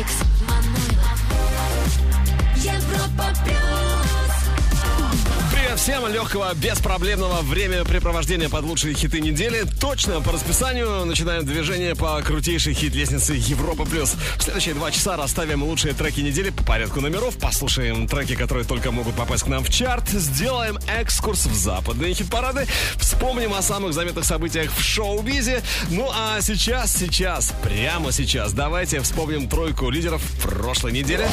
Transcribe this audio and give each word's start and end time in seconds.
Алекс 0.00 0.16
Манойлов. 0.48 1.20
Европа 2.56 3.34
плюс 3.44 3.89
всем 5.80 6.06
легкого, 6.08 6.52
беспроблемного 6.52 7.40
времяпрепровождения 7.40 8.50
под 8.50 8.64
лучшие 8.64 8.94
хиты 8.94 9.18
недели. 9.18 9.64
Точно 9.80 10.20
по 10.20 10.30
расписанию 10.30 11.06
начинаем 11.06 11.46
движение 11.46 11.96
по 11.96 12.20
крутейшей 12.20 12.74
хит-лестнице 12.74 13.32
Европа+. 13.32 13.86
плюс. 13.86 14.14
В 14.36 14.42
следующие 14.42 14.74
два 14.74 14.90
часа 14.90 15.16
расставим 15.16 15.62
лучшие 15.62 15.94
треки 15.94 16.20
недели 16.20 16.50
по 16.50 16.62
порядку 16.64 17.00
номеров, 17.00 17.38
послушаем 17.38 18.06
треки, 18.06 18.34
которые 18.36 18.66
только 18.66 18.92
могут 18.92 19.14
попасть 19.14 19.44
к 19.44 19.46
нам 19.46 19.64
в 19.64 19.70
чарт, 19.70 20.06
сделаем 20.10 20.78
экскурс 20.86 21.46
в 21.46 21.54
западные 21.54 22.12
хит-парады, 22.12 22.66
вспомним 22.98 23.54
о 23.54 23.62
самых 23.62 23.94
заметных 23.94 24.26
событиях 24.26 24.70
в 24.76 24.82
шоу-бизе. 24.82 25.62
Ну 25.88 26.10
а 26.14 26.42
сейчас, 26.42 26.94
сейчас, 26.94 27.54
прямо 27.62 28.12
сейчас, 28.12 28.52
давайте 28.52 29.00
вспомним 29.00 29.48
тройку 29.48 29.88
лидеров 29.88 30.20
прошлой 30.42 30.92
недели. 30.92 31.26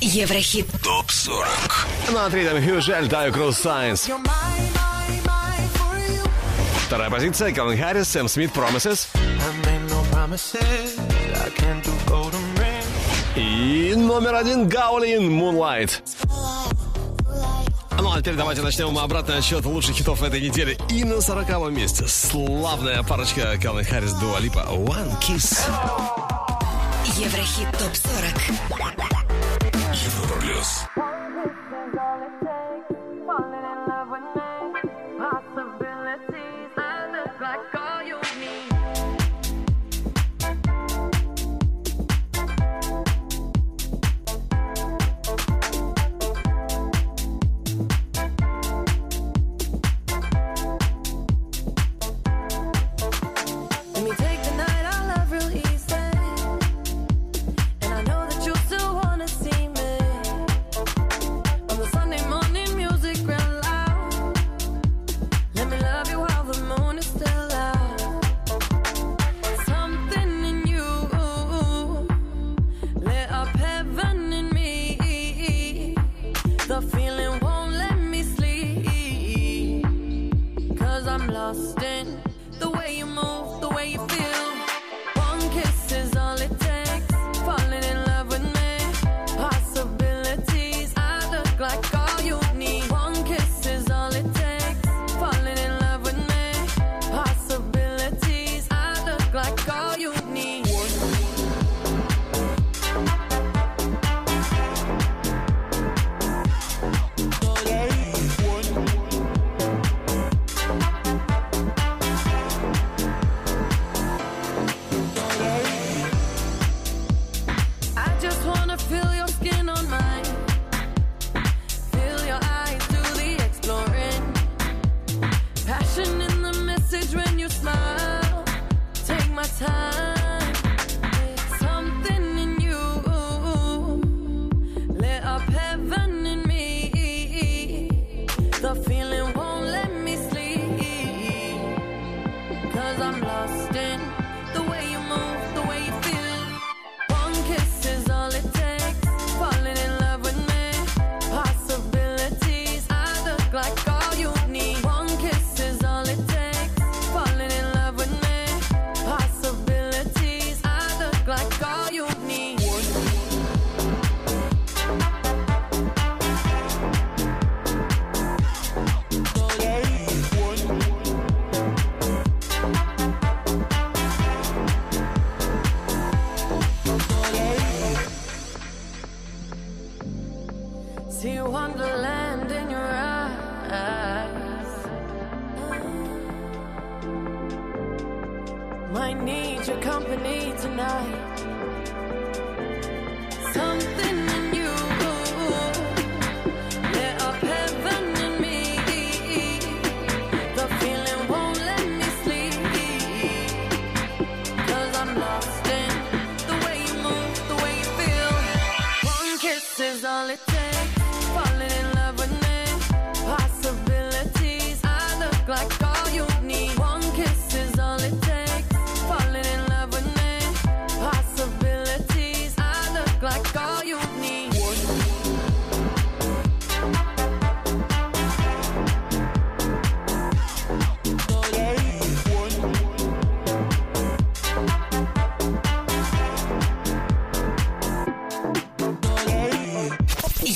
Еврохит. 0.00 0.66
Топ-40. 0.82 2.12
На 2.12 2.28
третьем 2.30 2.62
Хьюжель 2.62 3.08
Дайо 3.08 3.32
Круз 3.32 3.56
Сайенс. 3.58 4.08
Вторая 6.86 7.10
позиция 7.10 7.52
Калвин 7.52 7.78
Харрис, 7.82 8.08
Сэм 8.08 8.28
Смит, 8.28 8.50
Promises. 8.52 9.08
И 13.34 13.94
номер 13.96 14.34
один 14.34 14.68
Гаулин 14.68 15.30
Мунлайт. 15.32 16.02
Ну 17.98 18.12
а 18.12 18.20
теперь 18.20 18.34
давайте 18.34 18.62
начнем 18.62 18.96
обратный 18.98 19.38
отсчет 19.38 19.64
лучших 19.64 19.96
хитов 19.96 20.22
этой 20.22 20.40
недели. 20.40 20.78
И 20.90 21.04
на 21.04 21.20
сороковом 21.20 21.74
месте 21.74 22.06
славная 22.06 23.02
парочка 23.02 23.58
Калвин 23.60 23.84
Харрис 23.84 24.12
Дуалипа 24.12 24.66
One 24.70 25.18
Kiss. 25.20 25.58
Еврохит 27.18 27.70
топ 27.78 27.94
40. 27.96 29.15
Promises 30.94 31.94
all 31.98 32.22
it 32.22 32.88
takes. 32.90 32.95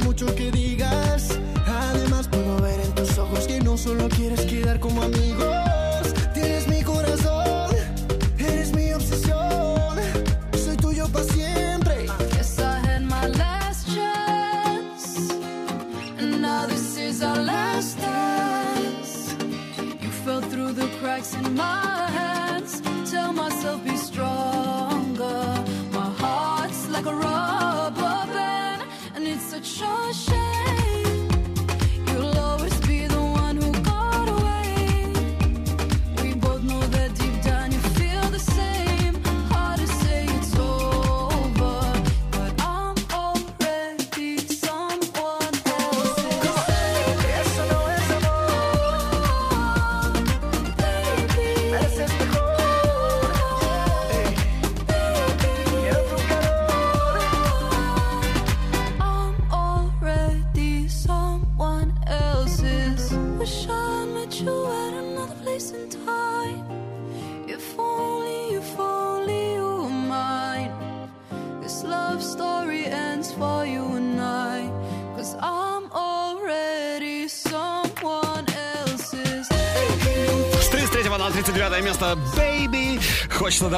Mucho 0.00 0.26
que 0.34 0.50
digas. 0.50 1.38
Además 1.66 2.28
puedo 2.28 2.60
ver 2.62 2.80
en 2.80 2.94
tus 2.94 3.18
ojos 3.18 3.46
que 3.46 3.60
no 3.60 3.76
solo 3.76 4.08
quieres 4.08 4.40
quedar 4.42 4.80
como 4.80 5.02
amigos. 5.02 6.14
Tienes 6.34 6.68
mi 6.68 6.77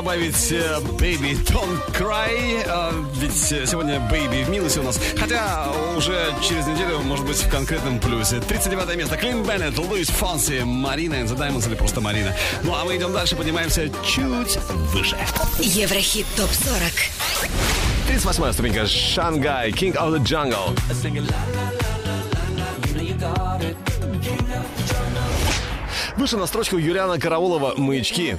добавить 0.00 0.50
э, 0.50 0.78
Baby 0.98 1.36
Don't 1.44 1.78
Cry. 1.92 2.64
э, 2.64 2.92
Ведь 3.16 3.36
сегодня 3.68 3.96
Baby 4.10 4.46
в 4.46 4.48
минусе 4.48 4.80
у 4.80 4.82
нас. 4.82 4.98
Хотя 5.18 5.66
уже 5.94 6.34
через 6.42 6.66
неделю 6.66 7.00
может 7.00 7.26
быть 7.26 7.36
в 7.36 7.50
конкретном 7.50 7.98
плюсе. 8.00 8.40
39 8.40 8.96
место. 8.96 9.18
Клин 9.18 9.42
Беннет, 9.42 9.76
Луис 9.76 10.08
Фонси, 10.08 10.62
Марина 10.64 11.16
and 11.16 11.26
the 11.28 11.36
Diamonds 11.36 11.68
или 11.68 11.74
просто 11.74 12.00
Марина. 12.00 12.34
Ну 12.62 12.74
а 12.74 12.86
мы 12.86 12.96
идем 12.96 13.12
дальше, 13.12 13.36
поднимаемся 13.36 13.90
чуть 14.02 14.56
выше. 14.94 15.18
Еврохит 15.58 16.24
ТОП-40. 16.34 17.10
38 18.08 18.52
ступенька. 18.54 18.86
Шангай, 18.86 19.70
King 19.70 19.94
of 19.96 20.18
the 20.18 20.22
Jungle. 20.24 20.74
Выше 26.16 26.38
на 26.38 26.46
строчку 26.46 26.78
Юлиана 26.78 27.18
Караулова 27.18 27.74
«Маячки». 27.76 28.38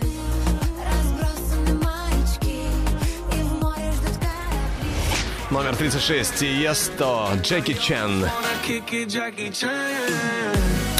Номер 5.71 5.89
36. 5.89 6.35
Тиесто, 6.35 7.29
Джеки 7.41 7.73
Чен. 7.73 8.27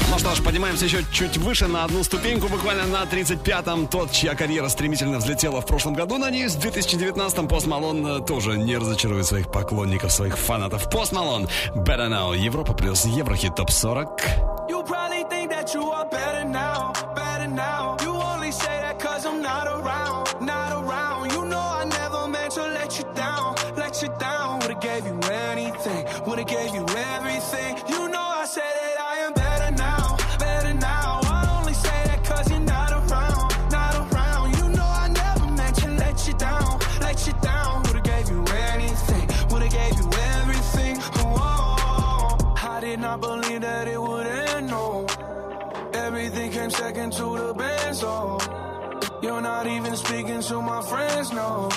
Ну 0.09 0.19
что 0.19 0.35
ж, 0.35 0.41
поднимаемся 0.41 0.85
еще 0.85 1.03
чуть 1.11 1.35
выше 1.37 1.67
на 1.67 1.83
одну 1.83 2.03
ступеньку, 2.05 2.47
буквально 2.47 2.85
на 2.85 3.03
35-м. 3.03 3.87
Тот, 3.87 4.11
чья 4.11 4.33
карьера 4.33 4.69
стремительно 4.69 5.17
взлетела 5.17 5.59
в 5.59 5.65
прошлом 5.65 5.93
году, 5.93 6.17
надеюсь, 6.17 6.55
в 6.55 6.59
2019-м 6.65 7.49
Пост 7.49 7.67
Малон 7.67 8.05
э, 8.05 8.25
тоже 8.25 8.57
не 8.57 8.77
разочарует 8.77 9.25
своих 9.25 9.51
поклонников, 9.51 10.11
своих 10.13 10.37
фанатов. 10.37 10.89
Пост 10.89 11.11
Малон, 11.11 11.49
Better 11.75 12.07
Now, 12.09 12.37
Европа 12.37 12.73
плюс 12.73 13.03
Еврохит 13.03 13.55
ТОП 13.55 13.71
40. 13.71 14.21
You 14.69 14.83
probably 14.83 15.25
think 15.29 15.49
that 15.49 15.73
you 15.73 15.83
are 15.91 16.05
better 16.09 16.45
now, 16.45 16.90
you're 49.41 49.49
not 49.49 49.65
even 49.65 49.95
speaking 49.95 50.39
to 50.39 50.61
my 50.61 50.81
friends, 50.83 51.33
no. 51.33 51.67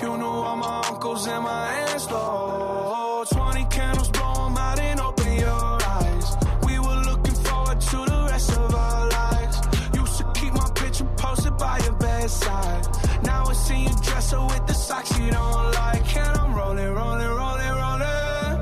You 0.00 0.16
knew 0.16 0.24
all 0.24 0.56
my 0.56 0.82
uncles 0.88 1.26
and 1.26 1.44
my 1.44 1.74
aunts, 1.80 2.06
though. 2.06 3.24
20 3.30 3.64
candles, 3.64 4.10
blow 4.10 4.46
'em 4.46 4.56
out 4.56 4.80
and 4.80 5.00
open 5.00 5.32
your 5.34 5.78
eyes. 5.96 6.26
We 6.66 6.78
were 6.78 7.00
looking 7.10 7.38
forward 7.46 7.80
to 7.92 7.98
the 8.12 8.20
rest 8.30 8.50
of 8.56 8.74
our 8.74 9.06
lives. 9.18 9.56
Used 9.92 10.16
to 10.18 10.24
keep 10.32 10.52
my 10.54 10.70
picture 10.80 11.08
posted 11.16 11.58
by 11.58 11.76
your 11.84 11.96
bedside. 12.04 12.84
Now 13.22 13.44
I 13.52 13.52
see 13.52 13.80
you 13.86 13.94
dress 14.08 14.30
her 14.30 14.44
with 14.52 14.64
the 14.66 14.74
socks 14.74 15.10
you 15.18 15.30
don't 15.30 15.72
like. 15.82 16.16
And 16.16 16.34
I'm 16.42 16.54
rolling, 16.54 16.92
rolling, 17.00 17.32
rolling, 17.42 17.74
rolling. 17.82 18.56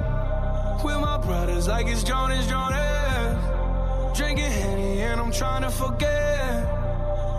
With 0.84 1.00
my 1.08 1.18
brothers 1.18 1.68
like 1.68 1.86
it's 1.86 2.02
Jonas, 2.02 2.46
Jonas. 2.48 3.38
Drinking 4.18 4.52
Henny 4.60 5.02
and 5.02 5.20
I'm 5.20 5.30
trying 5.30 5.62
to 5.62 5.70
forget. 5.70 6.75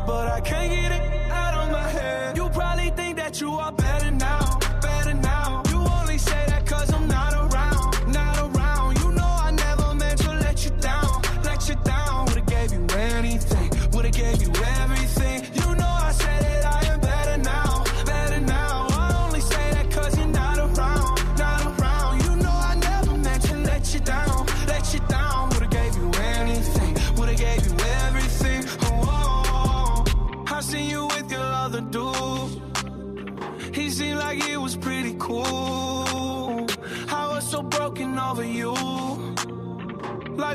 But 0.07 0.29
I 0.29 0.39
can't 0.39 0.71
get 0.71 0.93
it 0.93 1.01
out 1.29 1.53
of 1.65 1.69
my 1.69 1.89
head. 1.89 2.37
You 2.37 2.47
probably 2.49 2.91
think 2.91 3.17
that 3.17 3.41
you 3.41 3.51
are 3.51 3.73
better 3.73 3.86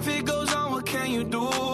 Life 0.05 0.19
it 0.19 0.25
goes 0.25 0.53
on, 0.53 0.73
what 0.73 0.85
can 0.85 1.13
you 1.13 1.23
do? 1.23 1.72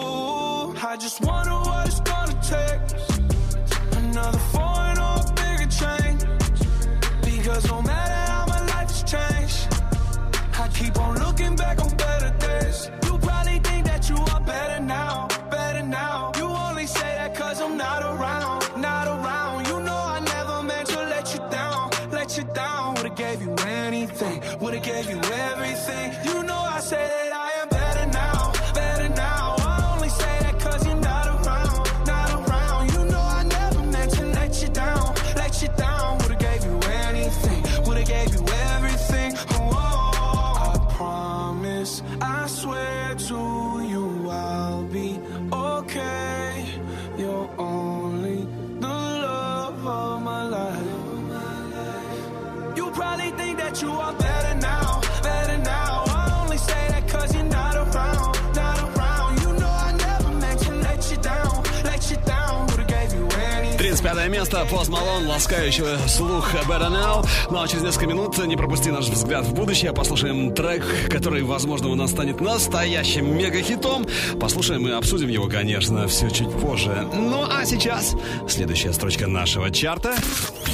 Место, 64.49 64.65
Пост 64.69 64.89
Малон, 64.89 65.27
ласкающего 65.27 65.97
слух 66.07 66.53
Better 66.67 66.89
Now. 66.89 67.27
Ну 67.51 67.61
а 67.61 67.67
через 67.67 67.83
несколько 67.83 68.07
минут 68.07 68.37
не 68.45 68.55
пропусти 68.55 68.89
наш 68.89 69.05
взгляд 69.05 69.45
в 69.45 69.53
будущее. 69.53 69.93
Послушаем 69.93 70.53
трек, 70.53 70.83
который, 71.09 71.43
возможно, 71.43 71.89
у 71.89 71.95
нас 71.95 72.11
станет 72.11 72.41
настоящим 72.41 73.37
мегахитом. 73.37 74.05
Послушаем 74.39 74.87
и 74.87 74.91
обсудим 74.91 75.29
его, 75.29 75.47
конечно, 75.47 76.07
все 76.07 76.29
чуть 76.29 76.51
позже. 76.51 77.07
Ну 77.13 77.45
а 77.49 77.63
сейчас 77.65 78.15
следующая 78.47 78.93
строчка 78.93 79.27
нашего 79.27 79.69
чарта. 79.71 80.15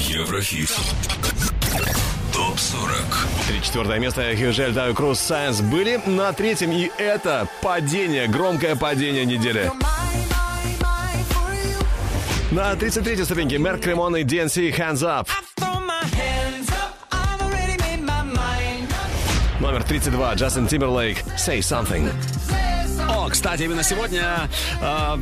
Еврохит. 0.08 0.70
Топ 2.32 2.58
40. 2.58 2.92
34 3.48 3.98
место 3.98 4.22
Хьюжель 4.36 4.72
Даю 4.72 4.94
Круз 4.94 5.18
Сайенс 5.18 5.60
были 5.60 6.00
на 6.06 6.32
третьем. 6.32 6.72
И 6.72 6.90
это 6.98 7.48
падение, 7.62 8.26
громкое 8.26 8.76
падение 8.76 9.26
недели. 9.26 9.70
На 12.52 12.74
33-й 12.74 13.24
ступеньке 13.24 13.58
Мерк 13.58 13.80
Кремон 13.82 14.16
и 14.16 14.22
DNC 14.22 14.76
Hands 14.76 15.02
Up. 15.02 15.28
Номер 19.60 19.82
32 19.82 20.34
Джастин 20.34 20.68
Тимберлейк 20.68 21.18
Say 21.36 21.58
Something. 21.58 22.08
О, 23.08 23.28
кстати, 23.28 23.62
именно 23.64 23.82
сегодня 23.82 24.48
э, 24.80 25.16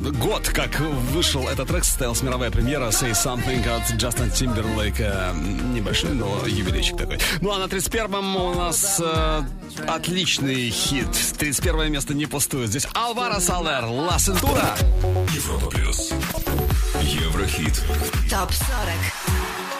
год, 0.00 0.48
как 0.48 0.80
вышел 0.80 1.46
этот 1.48 1.68
трек, 1.68 1.84
состоялась 1.84 2.22
мировая 2.22 2.50
премьера 2.50 2.86
Say 2.88 3.12
Something 3.12 3.68
от 3.68 3.90
Джастина 3.92 4.30
Тимберлейка. 4.30 5.34
Небольшой, 5.74 6.10
но 6.10 6.46
юбилейчик 6.46 6.96
такой. 6.96 7.18
Ну 7.40 7.52
а 7.52 7.58
на 7.58 7.64
31-м 7.64 8.36
у 8.36 8.54
нас 8.54 9.00
э, 9.02 9.42
отличный 9.86 10.70
хит. 10.70 11.10
31 11.38 11.92
место 11.92 12.14
не 12.14 12.26
пустует. 12.26 12.70
Здесь 12.70 12.86
Алвара 12.94 13.40
Салер, 13.40 13.84
Ла 13.84 14.18
Сентура. 14.18 14.76
Европа 15.34 15.66
плюс. 15.66 16.12
Еврохит. 17.02 17.82
ТОП 18.30 18.52
40 18.52 19.79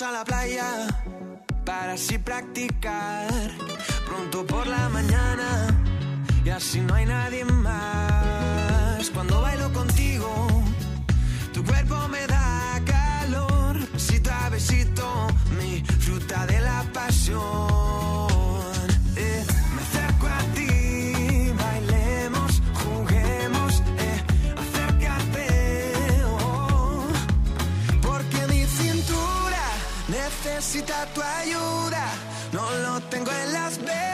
a 0.00 0.10
la 0.10 0.24
playa 0.24 0.86
para 1.66 1.92
así 1.92 2.16
practicar 2.16 3.28
pronto 4.06 4.46
por 4.46 4.66
la 4.66 4.88
mañana 4.88 5.66
y 6.42 6.48
así 6.48 6.80
no 6.80 6.94
hay 6.94 7.04
nadie 7.04 7.44
más. 7.44 9.10
Cuando 9.10 9.42
bailo 9.42 9.70
contigo, 9.70 10.64
tu 11.52 11.62
cuerpo 11.62 12.08
me 12.08 12.26
da 12.26 12.80
calor, 12.86 13.78
besito 13.92 14.30
a 14.32 14.48
besito, 14.48 15.26
mi 15.58 15.84
fruta 15.84 16.46
de 16.46 16.60
la 16.60 16.84
pasión. 16.94 18.31
Necesita 30.62 31.06
tu 31.12 31.20
ayuda. 31.20 32.06
No 32.52 32.70
lo 32.84 33.00
tengo 33.08 33.32
en 33.32 33.52
las 33.52 33.78
venas 33.78 34.11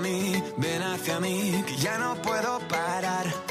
ven 0.00 0.82
hacia 0.82 1.20
mí, 1.20 1.64
que 1.66 1.76
ya 1.76 1.98
no 1.98 2.20
puedo 2.22 2.58
parar. 2.68 3.45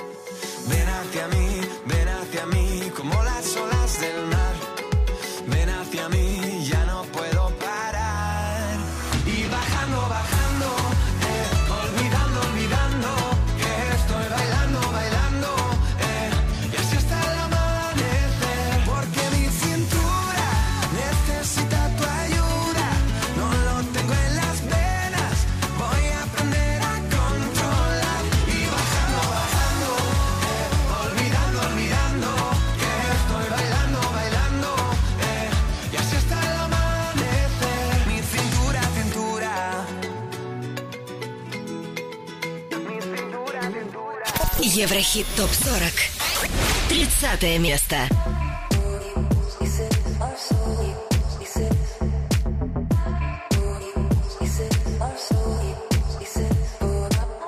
Еврохит 44.75 45.25
ТОП-40. 45.37 46.89
30 46.89 47.59
место. 47.61 47.95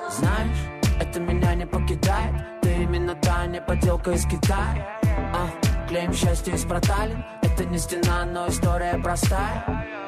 Знаешь, 0.10 0.58
это 1.02 1.20
меня 1.20 1.54
не 1.56 1.66
покидает. 1.66 2.34
Ты 2.62 2.84
именно 2.84 3.14
та 3.16 3.46
не 3.48 3.60
подделка 3.60 4.12
из 4.12 4.24
Китая. 4.24 4.88
А, 5.36 5.50
Клеим 5.90 6.14
счастье 6.14 6.54
из 6.54 6.64
проталин. 6.64 7.26
Это 7.42 7.66
не 7.66 7.78
стена, 7.78 8.24
но 8.24 8.48
история 8.48 8.98
простая. 9.04 9.66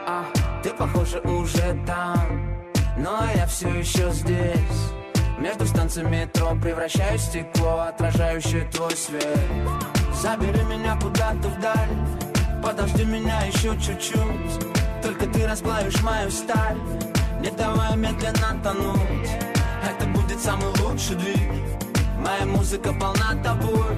А, 0.08 0.24
Ты, 0.64 0.70
похоже, 0.70 1.20
уже 1.20 1.78
там. 1.86 2.56
Но 2.98 3.20
я 3.36 3.46
все 3.46 3.68
еще 3.68 4.10
здесь 4.12 4.99
Между 5.40 5.66
станциями 5.66 6.18
метро 6.18 6.54
превращаюсь 6.62 7.22
в 7.22 7.26
стекло 7.26 7.80
Отражающее 7.88 8.66
твой 8.72 8.92
свет. 8.92 9.40
Забери 10.14 10.64
меня 10.64 10.98
куда-то 11.02 11.48
вдаль 11.48 11.90
Подожди 12.62 13.06
меня 13.06 13.42
еще 13.44 13.70
чуть-чуть. 13.80 15.02
Только 15.02 15.26
ты 15.28 15.48
расплавишь 15.48 16.02
мою 16.04 16.30
сталь 16.30 16.78
Не 17.42 17.52
давай 17.52 17.96
медленно 17.96 18.60
тонуть. 18.62 19.30
Это 19.82 20.06
будет 20.10 20.42
самый 20.42 20.68
лучший 20.82 21.16
двиг. 21.16 21.52
Моя 22.18 22.46
музыка 22.46 22.92
полна 22.92 23.42
тобой 23.42 23.96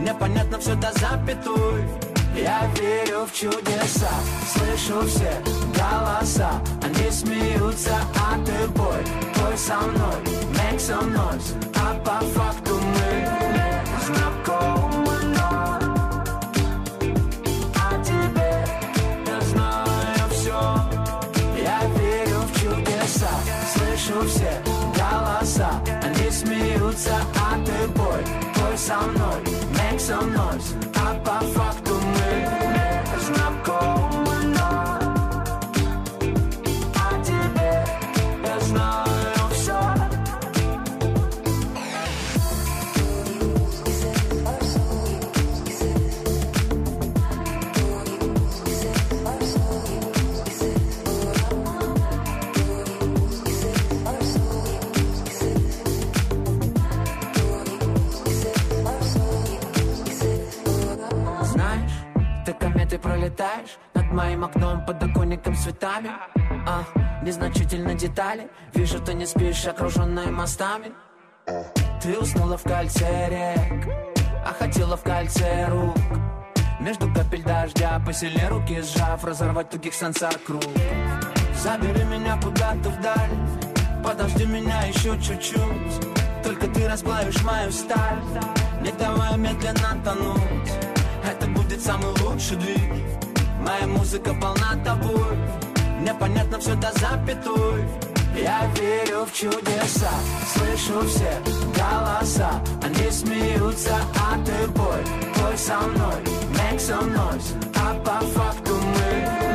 Непонятно 0.00 0.58
все 0.58 0.74
до 0.76 0.90
запятой 0.92 2.09
Я 2.36 2.70
верю 2.76 3.26
в 3.26 3.32
чудеса 3.32 4.10
Слышу 4.46 5.06
все 5.06 5.32
голоса. 5.74 6.50
Они 6.82 7.10
смеются, 7.10 7.96
а 8.16 8.38
ты 8.44 8.68
бой 8.68 9.02
Бой 9.36 9.56
со 9.58 9.76
мной, 9.78 10.16
make 10.54 10.78
some 10.78 11.12
noise. 11.12 11.54
А 11.76 11.94
по 12.04 12.24
факту 12.26 12.78
мы 12.78 13.28
знакомы 14.06 15.16
но 15.34 15.78
О 17.74 18.04
тебе 18.04 18.64
я 19.26 19.40
знаю 19.40 20.30
все 20.30 20.60
Я 21.62 21.80
верю 21.98 22.40
в 22.40 22.60
чудеса 22.60 23.30
Слышу 23.74 24.28
все 24.28 24.62
голоса. 24.96 25.70
Они 26.02 26.30
смеются, 26.30 27.16
а 27.36 27.58
ты 27.64 27.88
бой 27.88 28.24
Бой 28.56 28.78
со 28.78 28.98
мной, 28.98 29.40
make 29.74 29.98
some 29.98 30.32
noise. 30.32 30.74
А 30.96 31.14
по 31.24 31.39
пролетаешь 63.30 63.78
Над 63.94 64.12
моим 64.12 64.44
окном, 64.44 64.84
подоконником 64.84 65.54
цветами. 65.54 66.10
А, 66.66 66.84
Незначительно 67.22 67.94
детали. 67.94 68.48
Вижу, 68.74 68.98
ты 69.00 69.14
не 69.14 69.26
спишь, 69.26 69.66
окруженная 69.66 70.30
мостами. 70.30 70.92
Ты 72.02 72.18
уснула 72.18 72.56
в 72.56 72.62
кольце 72.62 73.28
рек 73.28 73.88
А 74.44 74.52
хотела 74.58 74.96
в 74.96 75.02
кольце 75.02 75.66
рук. 75.68 75.96
Между 76.80 77.12
капель 77.12 77.42
дождя 77.42 78.00
Посильнее 78.06 78.48
руки 78.48 78.80
сжав 78.80 79.24
Разорвать 79.24 79.70
тугих 79.70 79.94
сансар 79.94 80.34
круг. 80.46 80.64
Забери 81.54 82.04
меня 82.04 82.38
куда-то 82.42 82.88
вдаль 82.90 83.30
Подожди 84.04 84.46
меня 84.46 84.82
еще 84.84 85.18
чуть-чуть. 85.20 86.42
Только 86.42 86.66
ты 86.68 86.88
расплавишь 86.88 87.42
мою 87.42 87.70
сталь 87.70 88.18
Не 88.80 88.92
давай 88.92 89.36
медленно 89.36 90.02
тонуть. 90.04 90.72
Это 91.22 91.46
будет 91.80 91.84
самый 91.84 92.10
лучший 92.22 92.56
двиг 92.56 92.92
Моя 93.60 93.86
музыка 93.86 94.34
полна 94.34 94.76
тобой. 94.84 95.36
Непонятно 96.00 96.58
все 96.58 96.74
до 96.74 96.90
запятой. 96.92 97.84
Я 98.34 98.66
верю 98.76 99.26
в 99.26 99.32
чудеса. 99.32 100.10
Слышу 100.52 101.06
все 101.08 101.32
голоса. 101.76 102.50
Они 102.82 103.10
смеются, 103.10 103.96
а 104.18 104.38
ты 104.44 104.66
бой. 104.68 105.04
Бой 105.36 105.56
со 105.58 105.78
мной, 105.80 106.22
make 106.54 106.78
some 106.78 107.14
noise. 107.14 107.54
А 107.76 107.94
по 108.00 108.24
факту 108.26 108.74
мы 108.76 109.49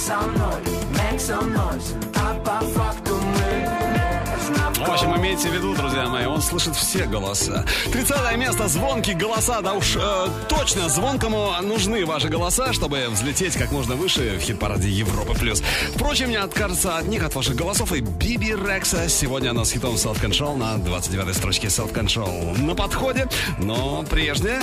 со 0.00 0.16
мной, 0.16 0.62
make 0.94 1.18
some 1.18 1.52
noise 1.52 1.94
А 2.16 2.34
по 2.40 2.64
факту 2.64 3.16
мы 3.16 4.86
В 4.86 4.90
общем, 4.90 5.14
имейте 5.14 5.50
в 5.50 5.54
виду, 5.54 5.74
друзья 5.74 6.06
мои, 6.06 6.24
он 6.24 6.40
слышит 6.40 6.74
все 6.74 7.04
голоса. 7.04 7.66
30 7.92 8.36
место, 8.38 8.66
звонкие 8.66 9.14
голоса. 9.14 9.60
Да 9.60 9.74
уж, 9.74 9.96
э, 9.96 10.26
точно, 10.48 10.88
звонкому 10.88 11.52
нужны 11.62 12.06
ваши 12.06 12.28
голоса, 12.28 12.72
чтобы 12.72 13.08
взлететь 13.10 13.54
как 13.56 13.72
можно 13.72 13.94
выше 13.94 14.38
в 14.38 14.40
хит-параде 14.40 14.88
Европы+. 14.88 15.34
плюс. 15.34 15.62
Впрочем, 15.94 16.30
не 16.30 16.36
откажется 16.36 16.96
от 16.96 17.06
них, 17.06 17.22
от 17.22 17.34
ваших 17.34 17.54
голосов 17.54 17.92
и 17.92 18.00
Биби 18.00 18.54
Рекса. 18.54 19.06
Сегодня 19.10 19.50
она 19.50 19.66
с 19.66 19.72
хитом 19.72 19.96
Self 19.96 20.18
Control 20.22 20.56
на 20.56 20.78
29 20.78 21.36
строчке 21.36 21.68
Self 21.68 21.92
Control. 21.92 22.58
На 22.58 22.74
подходе, 22.74 23.28
но 23.58 24.02
прежде... 24.08 24.60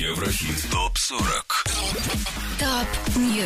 Еврохит 0.00 0.56
ТОП-40 0.70 1.18
Top 2.58 3.16
News. 3.16 3.44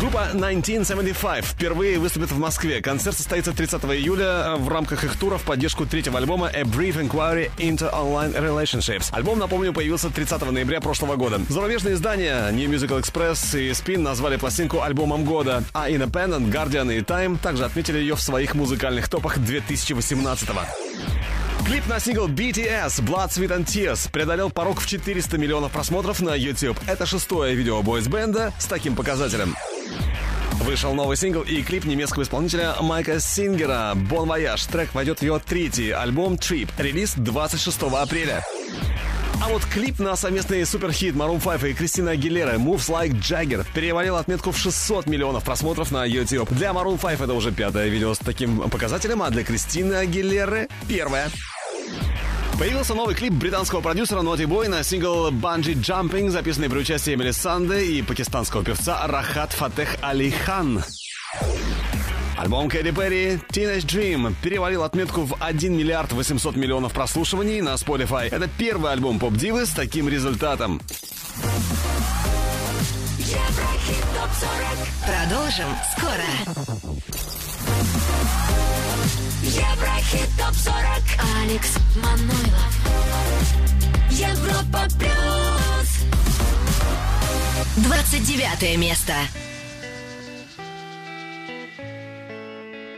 Группа 0.00 0.22
1975 0.22 1.44
впервые 1.44 1.98
выступит 1.98 2.32
в 2.32 2.38
Москве. 2.38 2.80
Концерт 2.80 3.14
состоится 3.14 3.52
30 3.52 3.84
июля 3.84 4.54
в 4.56 4.70
рамках 4.70 5.04
их 5.04 5.18
тура 5.18 5.36
в 5.36 5.42
поддержку 5.42 5.84
третьего 5.84 6.16
альбома 6.16 6.48
A 6.48 6.62
Brief 6.62 6.94
Inquiry 6.94 7.50
into 7.58 7.92
Online 7.92 8.34
Relationships. 8.36 9.10
Альбом, 9.12 9.38
напомню, 9.38 9.74
появился 9.74 10.08
30 10.08 10.50
ноября 10.50 10.80
прошлого 10.80 11.16
года. 11.16 11.42
Зарубежные 11.50 11.92
издания 11.92 12.50
New 12.50 12.70
Musical 12.70 12.98
Express 12.98 13.60
и 13.60 13.72
Spin 13.72 13.98
назвали 13.98 14.38
пластинку 14.38 14.80
альбомом 14.80 15.24
года, 15.24 15.62
а 15.74 15.90
Independent, 15.90 16.50
Guardian 16.50 16.96
и 16.96 17.00
Time 17.00 17.36
также 17.38 17.66
отметили 17.66 17.98
ее 17.98 18.16
в 18.16 18.22
своих 18.22 18.54
музыкальных 18.54 19.10
топах 19.10 19.36
2018 19.36 20.48
-го. 20.48 20.64
Клип 21.66 21.86
на 21.86 22.00
сингл 22.00 22.28
BTS 22.28 23.02
Blood, 23.02 23.30
Sweat 23.30 23.56
and 23.56 23.64
Tears 23.66 24.10
преодолел 24.10 24.50
порог 24.50 24.80
в 24.80 24.86
400 24.86 25.38
миллионов 25.38 25.72
просмотров 25.72 26.20
на 26.20 26.34
YouTube. 26.34 26.78
Это 26.86 27.06
шестое 27.06 27.54
видео 27.54 27.82
бойсбенда 27.82 28.52
с 28.58 28.66
таким 28.66 28.94
показателем. 28.96 29.54
Вышел 30.60 30.94
новый 30.94 31.16
сингл 31.16 31.42
и 31.42 31.62
клип 31.62 31.84
немецкого 31.84 32.22
исполнителя 32.22 32.74
Майка 32.80 33.20
Сингера 33.20 33.92
«Bon 33.94 34.26
Voyage». 34.26 34.70
Трек 34.70 34.94
войдет 34.94 35.20
в 35.20 35.22
его 35.22 35.38
третий 35.38 35.90
альбом 35.90 36.34
«Trip». 36.34 36.68
Релиз 36.78 37.14
26 37.16 37.82
апреля. 37.94 38.44
А 39.40 39.48
вот 39.48 39.64
клип 39.64 39.98
на 40.00 40.16
совместный 40.16 40.66
суперхит 40.66 41.14
Maroon 41.14 41.42
5 41.42 41.70
и 41.70 41.74
Кристина 41.74 42.10
Агилера 42.10 42.54
«Moves 42.54 42.90
Like 42.90 43.12
Jagger» 43.12 43.64
перевалил 43.72 44.16
отметку 44.16 44.50
в 44.50 44.58
600 44.58 45.06
миллионов 45.06 45.44
просмотров 45.44 45.92
на 45.92 46.04
YouTube. 46.04 46.50
Для 46.50 46.70
Maroon 46.70 47.00
5 47.00 47.20
это 47.20 47.34
уже 47.34 47.52
пятое 47.52 47.88
видео 47.88 48.14
с 48.14 48.18
таким 48.18 48.68
показателем, 48.68 49.22
а 49.22 49.30
для 49.30 49.44
Кристины 49.44 49.94
Агилеры— 49.94 50.68
первое. 50.88 51.30
Появился 52.58 52.94
новый 52.94 53.14
клип 53.14 53.32
британского 53.32 53.80
продюсера 53.80 54.20
Naughty 54.20 54.46
Boy 54.46 54.68
на 54.68 54.82
сингл 54.82 55.30
Bungee 55.30 55.74
Jumping, 55.74 56.30
записанный 56.30 56.68
при 56.68 56.78
участии 56.80 57.14
Эмили 57.14 57.30
Санде 57.30 57.84
и 57.84 58.02
пакистанского 58.02 58.64
певца 58.64 59.06
Рахат 59.06 59.52
Фатех 59.52 59.96
Али 60.02 60.30
Хан. 60.30 60.82
Альбом 62.38 62.68
Кэри 62.68 62.92
Перри 62.92 63.40
Teenage 63.50 63.84
Dream 63.84 64.32
перевалил 64.40 64.84
отметку 64.84 65.22
в 65.22 65.36
1 65.40 65.76
миллиард 65.76 66.12
800 66.12 66.54
миллионов 66.54 66.92
прослушиваний 66.92 67.60
на 67.60 67.74
Spotify. 67.74 68.28
Это 68.30 68.48
первый 68.56 68.92
альбом 68.92 69.18
поп-дивы 69.18 69.66
с 69.66 69.70
таким 69.70 70.08
результатом. 70.08 70.80
Еврохит 73.18 74.04
ТОП-40. 74.14 74.78
Продолжим 75.04 75.66
скоро. 75.96 76.30
Еврохит 79.42 80.28
ТОП-40. 80.38 80.72
Алекс 81.42 81.76
Манойлов. 81.96 82.72
Европа 84.12 84.86
Плюс. 84.96 85.88
29 87.78 88.78
место. 88.78 89.14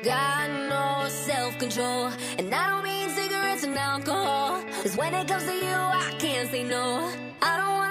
Got 0.03 0.49
no 0.71 1.09
self-control, 1.11 2.11
and 2.39 2.55
I 2.55 2.71
don't 2.71 2.85
mean 2.85 3.11
cigarettes. 3.11 3.65
and 3.65 3.77
alcohol. 3.77 4.63
Cause 4.83 4.97
when 4.97 5.13
it 5.13 5.29
comes 5.29 5.45
to 5.45 5.53
you, 5.53 5.75
I 5.75 6.15
can't 6.19 6.51
say 6.51 6.65
no. 6.65 7.13
I 7.43 7.57
don't 7.59 7.69
wanna 7.69 7.90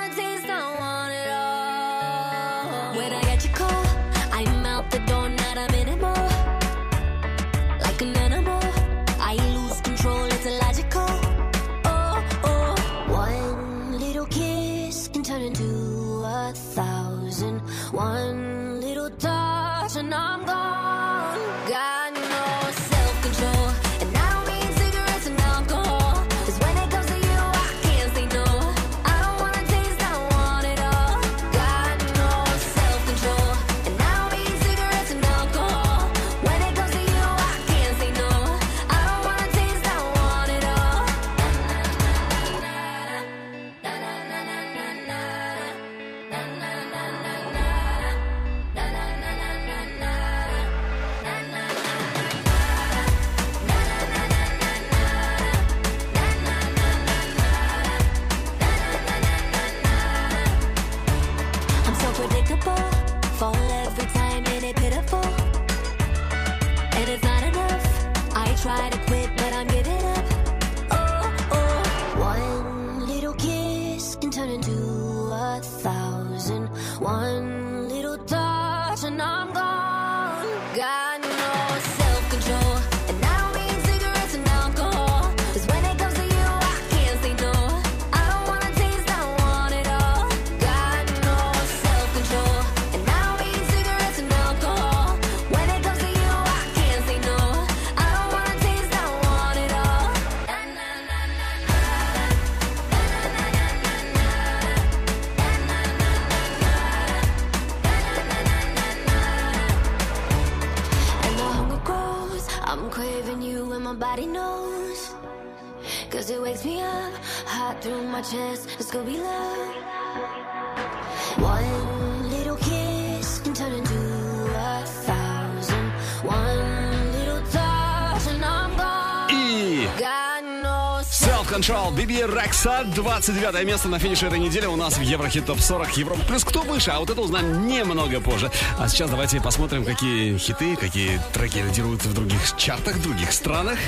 29 132.61 133.65
место 133.65 133.87
на 133.87 133.99
финише 133.99 134.25
этой 134.25 134.37
недели 134.37 134.65
у 134.65 134.75
нас 134.75 134.97
в 134.97 135.01
Еврохит 135.01 135.45
Топ 135.45 135.61
40 135.61 135.95
Европа. 135.95 136.21
Плюс 136.27 136.43
кто 136.43 136.61
выше, 136.61 136.91
а 136.91 136.99
вот 136.99 137.09
это 137.09 137.21
узнаем 137.21 137.65
немного 137.67 138.19
позже. 138.19 138.51
А 138.77 138.89
сейчас 138.89 139.09
давайте 139.09 139.39
посмотрим, 139.39 139.85
какие 139.85 140.37
хиты, 140.37 140.75
какие 140.75 141.21
треки 141.31 141.59
лидируют 141.59 142.03
в 142.03 142.13
других 142.13 142.57
чартах, 142.57 142.95
в 142.97 143.01
других 143.01 143.31
странах. 143.31 143.79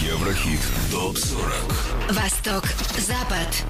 Еврохит 0.00 0.60
ТОП-40 0.92 2.12
Восток, 2.12 2.64
Запад. 2.98 3.64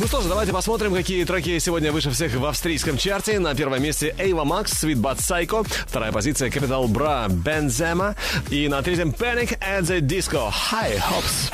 Ну 0.00 0.08
что 0.08 0.20
ж, 0.20 0.24
давайте 0.24 0.52
посмотрим, 0.52 0.92
какие 0.92 1.22
треки 1.22 1.56
сегодня 1.60 1.92
выше 1.92 2.10
всех 2.10 2.34
в 2.34 2.44
австрийском 2.44 2.98
чарте. 2.98 3.38
На 3.38 3.54
первом 3.54 3.80
месте 3.80 4.12
Ava 4.18 4.44
Max, 4.44 4.72
Sweet 4.72 4.96
But 4.96 5.18
Psycho. 5.18 5.64
Вторая 5.86 6.10
позиция 6.10 6.50
Capital 6.50 6.88
Bra, 6.88 7.28
Benzema. 7.28 8.16
И 8.50 8.66
на 8.66 8.82
третьем 8.82 9.10
Panic 9.10 9.56
at 9.60 9.82
the 9.82 10.00
Disco, 10.00 10.50
High 10.50 10.98
Hopes. 10.98 11.53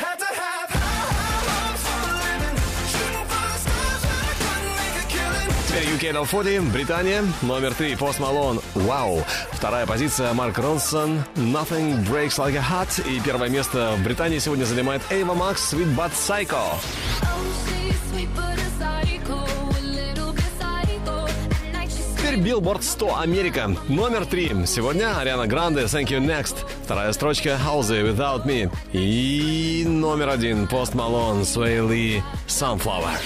Top 6.00 6.26
40, 6.26 6.72
Британия. 6.72 7.22
Номер 7.42 7.74
три 7.74 7.92
Post 7.92 8.20
Malone, 8.20 8.62
Wow. 8.74 9.22
Вторая 9.52 9.86
позиция 9.86 10.32
Марк 10.32 10.58
Ронсон, 10.58 11.22
Nothing 11.36 12.06
Breaks 12.08 12.38
Like 12.38 12.56
a 12.56 12.62
Heart. 12.62 13.06
И 13.06 13.20
первое 13.20 13.50
место 13.50 13.94
в 13.98 14.02
Британии 14.02 14.38
сегодня 14.38 14.64
занимает 14.64 15.02
Ava 15.10 15.36
Max, 15.36 15.56
Sweet 15.72 15.94
But 15.94 16.12
Psycho. 16.12 16.74
Теперь 22.16 22.38
Billboard 22.38 22.82
100 22.82 23.20
Америка. 23.20 23.76
Номер 23.88 24.24
три. 24.24 24.50
Сегодня 24.66 25.18
Ариана 25.18 25.46
Гранде, 25.46 25.82
Thank 25.82 26.06
You 26.06 26.20
Next. 26.20 26.64
Вторая 26.84 27.12
строчка 27.12 27.58
Halsey 27.62 28.10
Without 28.10 28.46
Me. 28.46 28.72
И 28.92 29.84
номер 29.86 30.30
один 30.30 30.66
Пост 30.66 30.94
Малон, 30.94 31.42
Lee, 31.42 32.22
Sunflower. 32.48 33.18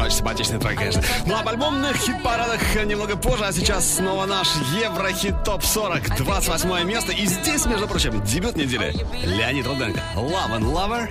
Очень 0.00 0.16
симпатичный 0.16 0.58
трек, 0.60 0.78
конечно. 0.78 1.02
Ну 1.26 1.42
в 1.42 1.48
альбомных 1.48 1.96
хит-парадах 1.96 2.60
немного 2.84 3.16
позже, 3.16 3.44
а 3.44 3.52
сейчас 3.52 3.96
снова 3.96 4.26
наш 4.26 4.48
Еврохит 4.80 5.42
ТОП-40, 5.44 6.18
28 6.18 6.84
место. 6.84 7.12
И 7.12 7.26
здесь, 7.26 7.66
между 7.66 7.88
прочим, 7.88 8.22
дебют 8.22 8.56
недели. 8.56 8.94
Леонид 9.24 9.66
Руденко, 9.66 10.00
Love 10.14 10.58
and 10.58 10.72
Lover. 10.72 11.08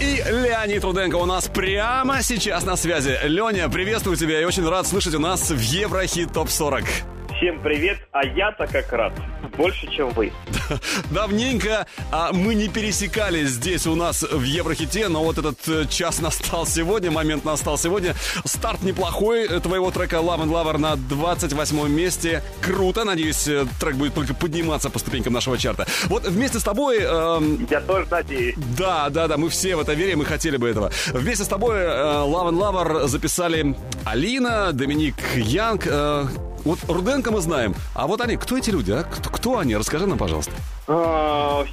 И 0.00 0.22
Леонид 0.26 0.84
Руденко 0.84 1.16
у 1.16 1.26
нас 1.26 1.48
прямо 1.48 2.22
сейчас 2.22 2.64
на 2.64 2.76
связи. 2.76 3.18
Леня, 3.22 3.68
приветствую 3.68 4.16
тебя 4.16 4.40
и 4.40 4.44
очень 4.44 4.68
рад 4.68 4.86
слышать 4.86 5.14
у 5.14 5.20
нас 5.20 5.50
в 5.50 5.60
Еврохит 5.60 6.32
ТОП-40. 6.32 7.15
Всем 7.36 7.60
привет, 7.60 7.98
а 8.12 8.24
я-то 8.24 8.66
как 8.66 8.90
раз 8.92 9.12
больше, 9.58 9.86
чем 9.90 10.08
вы. 10.10 10.32
Давненько 11.10 11.86
а, 12.10 12.32
мы 12.32 12.54
не 12.54 12.68
пересекались 12.68 13.50
здесь 13.50 13.86
у 13.86 13.94
нас 13.94 14.22
в 14.22 14.42
Еврохите, 14.42 15.08
но 15.08 15.22
вот 15.22 15.36
этот 15.36 15.58
э, 15.68 15.84
час 15.86 16.20
настал 16.22 16.66
сегодня, 16.66 17.10
момент 17.10 17.44
настал 17.44 17.76
сегодня. 17.76 18.14
Старт 18.46 18.82
неплохой 18.82 19.46
э, 19.46 19.60
твоего 19.60 19.90
трека 19.90 20.16
Love 20.16 20.44
and 20.44 20.50
Lover 20.50 20.78
на 20.78 20.96
28 20.96 21.88
месте. 21.88 22.42
Круто, 22.62 23.04
надеюсь, 23.04 23.46
э, 23.48 23.66
трек 23.80 23.96
будет 23.96 24.14
только 24.14 24.32
подниматься 24.32 24.88
по 24.88 24.98
ступенькам 24.98 25.34
нашего 25.34 25.58
чарта. 25.58 25.86
Вот 26.04 26.26
вместе 26.26 26.58
с 26.58 26.62
тобой... 26.62 27.00
эм, 27.00 27.66
Я 27.70 27.82
тоже 27.82 28.06
надеюсь. 28.10 28.54
Да, 28.78 29.10
да, 29.10 29.28
да, 29.28 29.36
мы 29.36 29.50
все 29.50 29.76
в 29.76 29.80
это 29.80 29.92
верим 29.92 30.22
и 30.22 30.24
хотели 30.24 30.56
бы 30.56 30.70
этого. 30.70 30.90
Вместе 31.08 31.44
с 31.44 31.48
тобой 31.48 31.76
э, 31.80 31.86
Love 31.86 32.50
and 32.50 32.58
Lover 32.58 33.08
записали 33.08 33.76
Алина, 34.06 34.72
Доминик 34.72 35.16
Янг, 35.34 35.86
э, 35.86 36.24
вот 36.66 36.80
Руденко 36.88 37.30
мы 37.30 37.40
знаем, 37.40 37.74
а 37.94 38.08
вот 38.08 38.20
они, 38.20 38.36
кто 38.36 38.58
эти 38.58 38.70
люди, 38.70 38.90
а? 38.90 39.04
Кто, 39.04 39.30
кто 39.30 39.58
они? 39.58 39.76
Расскажи 39.76 40.06
нам, 40.06 40.18
пожалуйста. 40.18 40.50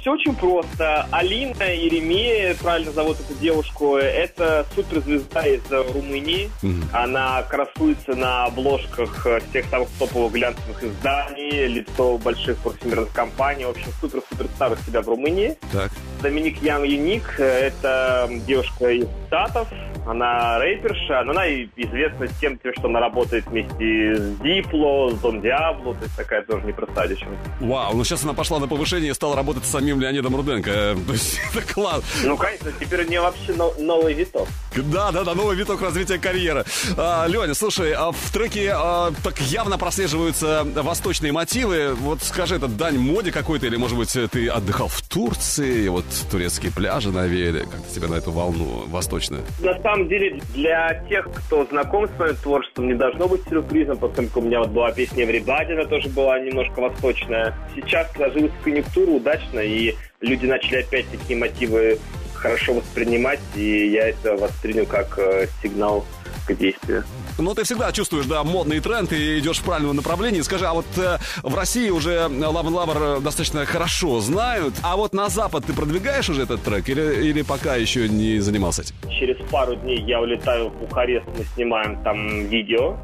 все 0.00 0.12
очень 0.12 0.34
просто. 0.36 1.06
Алина 1.10 1.64
Еремея, 1.64 2.54
правильно 2.54 2.92
зовут 2.92 3.18
эту 3.18 3.34
девушку, 3.40 3.96
это 3.96 4.64
суперзвезда 4.74 5.42
из 5.42 5.62
Румынии. 5.70 6.48
Она 6.92 7.42
красуется 7.42 8.14
на 8.14 8.44
обложках 8.44 9.26
э, 9.26 9.40
всех 9.50 9.66
самых 9.66 9.88
топовых 9.98 10.32
глянцевых 10.32 10.84
изданий, 10.84 11.66
лицо 11.66 12.16
больших 12.18 12.58
парфюмерных 12.58 13.12
компаний. 13.12 13.64
В 13.64 13.70
общем, 13.70 13.88
супер-супер 14.00 14.46
старых 14.54 14.78
себя 14.86 15.02
в 15.02 15.08
Румынии. 15.08 15.56
Так. 15.72 15.90
Доминик 16.22 16.62
Ян 16.62 16.84
Юник, 16.84 17.34
э, 17.38 17.44
это 17.68 18.30
девушка 18.46 18.90
из 18.90 19.08
Штатов. 19.26 19.68
Она 20.06 20.58
рэперша, 20.58 21.22
но 21.24 21.32
она 21.32 21.46
и 21.46 21.66
известна 21.76 22.28
тем, 22.40 22.58
что 22.78 22.88
она 22.88 23.00
работает 23.00 23.46
вместе 23.46 24.16
с 24.16 24.36
Дипло, 24.40 25.10
с 25.10 25.14
Дон 25.20 25.40
Диабло, 25.40 25.94
то 25.94 26.04
есть 26.04 26.16
такая 26.16 26.42
тоже 26.42 26.66
непростая 26.66 27.08
девчонка. 27.08 27.36
Вау, 27.60 27.94
ну 27.96 28.04
сейчас 28.04 28.22
она 28.24 28.34
пошла 28.34 28.58
на 28.58 28.68
повышение 28.68 29.10
и 29.10 29.14
стала 29.14 29.34
работать 29.36 29.64
с 29.64 29.70
самим 29.70 30.00
Леонидом 30.00 30.36
Руденко. 30.36 30.70
Э, 30.70 30.96
То 31.06 31.12
есть 31.12 31.40
это 31.54 31.72
класс. 31.72 32.02
Ну, 32.24 32.36
конечно, 32.36 32.70
теперь 32.78 33.04
у 33.06 33.08
нее 33.08 33.20
вообще 33.20 33.52
но- 33.56 33.74
новый 33.78 34.14
виток. 34.14 34.46
Да, 34.76 35.10
да, 35.12 35.24
да, 35.24 35.34
новый 35.34 35.56
виток 35.56 35.80
развития 35.80 36.18
карьеры. 36.18 36.64
А, 36.96 37.26
Леня, 37.26 37.54
слушай, 37.54 37.92
а 37.92 38.10
в 38.12 38.32
треке 38.32 38.72
а, 38.74 39.12
так 39.22 39.40
явно 39.40 39.78
прослеживаются 39.78 40.64
восточные 40.74 41.32
мотивы. 41.32 41.94
Вот 41.94 42.22
скажи, 42.22 42.56
это 42.56 42.68
дань 42.68 42.98
моде 42.98 43.32
какой-то, 43.32 43.66
или, 43.66 43.76
может 43.76 43.96
быть, 43.96 44.12
ты 44.30 44.48
отдыхал 44.48 44.88
в 44.88 45.00
Турции, 45.02 45.88
вот 45.88 46.04
турецкие 46.30 46.72
пляжи 46.72 47.10
навеяли, 47.10 47.60
как 47.60 47.86
тебя 47.94 48.08
на 48.08 48.16
эту 48.16 48.32
волну 48.32 48.84
восточную? 48.88 49.42
На 49.60 49.80
самом 49.82 49.93
деле, 50.08 50.40
для 50.54 50.94
тех, 51.08 51.28
кто 51.32 51.64
знаком 51.66 52.08
с 52.08 52.18
моим 52.18 52.36
творчеством, 52.36 52.88
не 52.88 52.94
должно 52.94 53.28
быть 53.28 53.42
сюрпризом, 53.48 53.96
поскольку 53.96 54.40
у 54.40 54.42
меня 54.42 54.60
вот 54.60 54.70
была 54.70 54.92
песня 54.92 55.24
«Everybody», 55.24 55.86
тоже 55.86 56.08
была 56.08 56.38
немножко 56.38 56.80
восточная. 56.80 57.54
Сейчас 57.74 58.10
сложилась 58.12 58.52
конъюнктура 58.62 59.10
удачно, 59.10 59.60
и 59.60 59.94
люди 60.20 60.46
начали 60.46 60.82
опять 60.82 61.06
такие 61.10 61.38
мотивы 61.38 61.98
хорошо 62.34 62.74
воспринимать, 62.74 63.40
и 63.54 63.88
я 63.88 64.08
это 64.08 64.36
воспринял 64.36 64.86
как 64.86 65.18
э, 65.18 65.46
сигнал 65.62 66.04
к 66.46 66.54
действию. 66.54 67.04
Ну, 67.38 67.54
ты 67.54 67.64
всегда 67.64 67.92
чувствуешь, 67.92 68.26
да, 68.26 68.44
модный 68.44 68.80
тренд 68.80 69.12
и 69.12 69.38
идешь 69.38 69.58
в 69.58 69.64
правильном 69.64 69.96
направлении. 69.96 70.40
Скажи, 70.42 70.66
а 70.66 70.74
вот 70.74 70.86
э, 70.96 71.18
в 71.42 71.54
России 71.54 71.90
уже 71.90 72.10
Love 72.28 72.64
and 72.64 72.72
Lover 72.72 73.20
достаточно 73.20 73.64
хорошо 73.66 74.20
знают, 74.20 74.74
а 74.82 74.96
вот 74.96 75.14
на 75.14 75.28
Запад 75.28 75.64
ты 75.66 75.72
продвигаешь 75.72 76.28
уже 76.28 76.42
этот 76.42 76.62
трек 76.62 76.88
или, 76.88 77.28
или 77.28 77.42
пока 77.42 77.76
еще 77.76 78.08
не 78.08 78.40
занимался 78.40 78.82
этим? 78.82 78.94
Через 79.10 79.36
пару 79.50 79.74
дней 79.76 80.00
я 80.02 80.20
улетаю 80.20 80.68
в 80.68 80.78
Бухарест, 80.78 81.26
мы 81.38 81.44
снимаем 81.54 82.02
там 82.02 82.46
видео. 82.46 82.96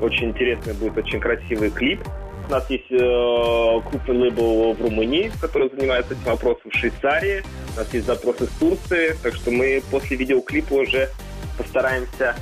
Очень 0.00 0.30
интересный 0.30 0.74
будет, 0.74 0.96
очень 0.98 1.20
красивый 1.20 1.70
клип. 1.70 2.00
У 2.48 2.52
нас 2.52 2.68
есть 2.68 2.90
э, 2.90 3.80
крупный 3.90 4.16
лейбл 4.16 4.72
в 4.72 4.82
Румынии, 4.82 5.30
который 5.40 5.70
занимается 5.70 6.14
этим 6.14 6.24
вопросом 6.24 6.70
в 6.72 6.76
Швейцарии. 6.76 7.44
У 7.74 7.78
нас 7.78 7.94
есть 7.94 8.06
запросы 8.06 8.46
с 8.46 8.50
Турции, 8.58 9.16
так 9.22 9.36
что 9.36 9.52
мы 9.52 9.80
после 9.88 10.16
видеоклипа 10.16 10.74
уже 10.74 11.10
постараемся 11.56 12.34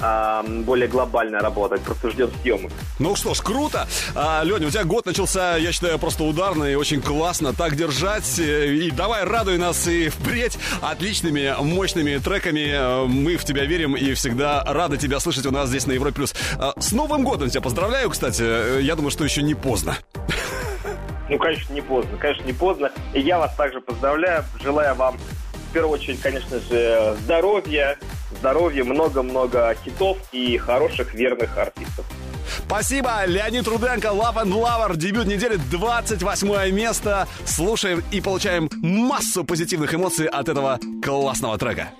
а, 0.00 0.42
более 0.42 0.88
глобально 0.88 1.40
работать. 1.40 1.80
Просто 1.82 2.10
ждем 2.10 2.30
съемок. 2.42 2.72
Ну 2.98 3.16
что 3.16 3.34
ж, 3.34 3.40
круто. 3.40 3.86
А, 4.14 4.42
Леня, 4.44 4.66
у 4.66 4.70
тебя 4.70 4.84
год 4.84 5.06
начался, 5.06 5.56
я 5.56 5.72
считаю, 5.72 5.98
просто 5.98 6.24
ударно 6.24 6.64
и 6.64 6.74
очень 6.74 7.00
классно. 7.02 7.52
Так 7.52 7.76
держать. 7.76 8.38
Э, 8.38 8.66
И 8.74 8.90
давай 8.90 9.24
радуй 9.24 9.58
нас 9.58 9.86
и 9.86 10.08
впредь 10.08 10.58
отличными, 10.82 11.54
мощными 11.60 12.18
треками. 12.18 12.70
Э, 12.72 13.04
Мы 13.06 13.36
в 13.36 13.44
тебя 13.44 13.64
верим 13.64 13.96
и 13.96 14.14
всегда 14.14 14.62
рады 14.64 14.96
тебя 14.98 15.20
слышать 15.20 15.46
у 15.46 15.50
нас 15.50 15.68
здесь 15.68 15.86
на 15.86 15.92
Европе+. 15.92 16.14
плюс. 16.16 16.34
А, 16.58 16.72
С 16.78 16.92
Новым 16.92 17.24
годом 17.24 17.50
тебя 17.50 17.60
поздравляю, 17.62 18.10
кстати. 18.10 18.42
Э, 18.42 18.80
Я 18.82 18.94
думаю, 18.96 19.10
что 19.10 19.24
еще 19.24 19.42
не 19.42 19.54
поздно. 19.54 19.96
Ну, 21.28 21.38
конечно, 21.38 21.72
не 21.74 21.80
поздно, 21.80 22.16
конечно, 22.18 22.44
не 22.44 22.52
поздно. 22.52 22.90
И 23.12 23.20
я 23.20 23.38
вас 23.38 23.52
также 23.56 23.80
поздравляю, 23.80 24.44
желаю 24.62 24.94
вам 24.94 25.16
первую 25.76 25.92
очередь, 25.92 26.22
конечно 26.22 26.58
же, 26.58 27.14
здоровья, 27.24 27.98
здоровья, 28.38 28.82
много-много 28.82 29.76
хитов 29.84 30.16
и 30.32 30.56
хороших, 30.56 31.12
верных 31.12 31.58
артистов. 31.58 32.06
Спасибо, 32.66 33.26
Леонид 33.26 33.68
Руденко, 33.68 34.08
Love 34.08 34.36
and 34.36 34.52
Lover, 34.54 34.96
дебют 34.96 35.26
недели, 35.26 35.56
28 35.70 36.70
место. 36.70 37.28
Слушаем 37.44 38.02
и 38.10 38.22
получаем 38.22 38.70
массу 38.80 39.44
позитивных 39.44 39.94
эмоций 39.94 40.26
от 40.28 40.48
этого 40.48 40.80
классного 41.04 41.58
трека. 41.58 41.90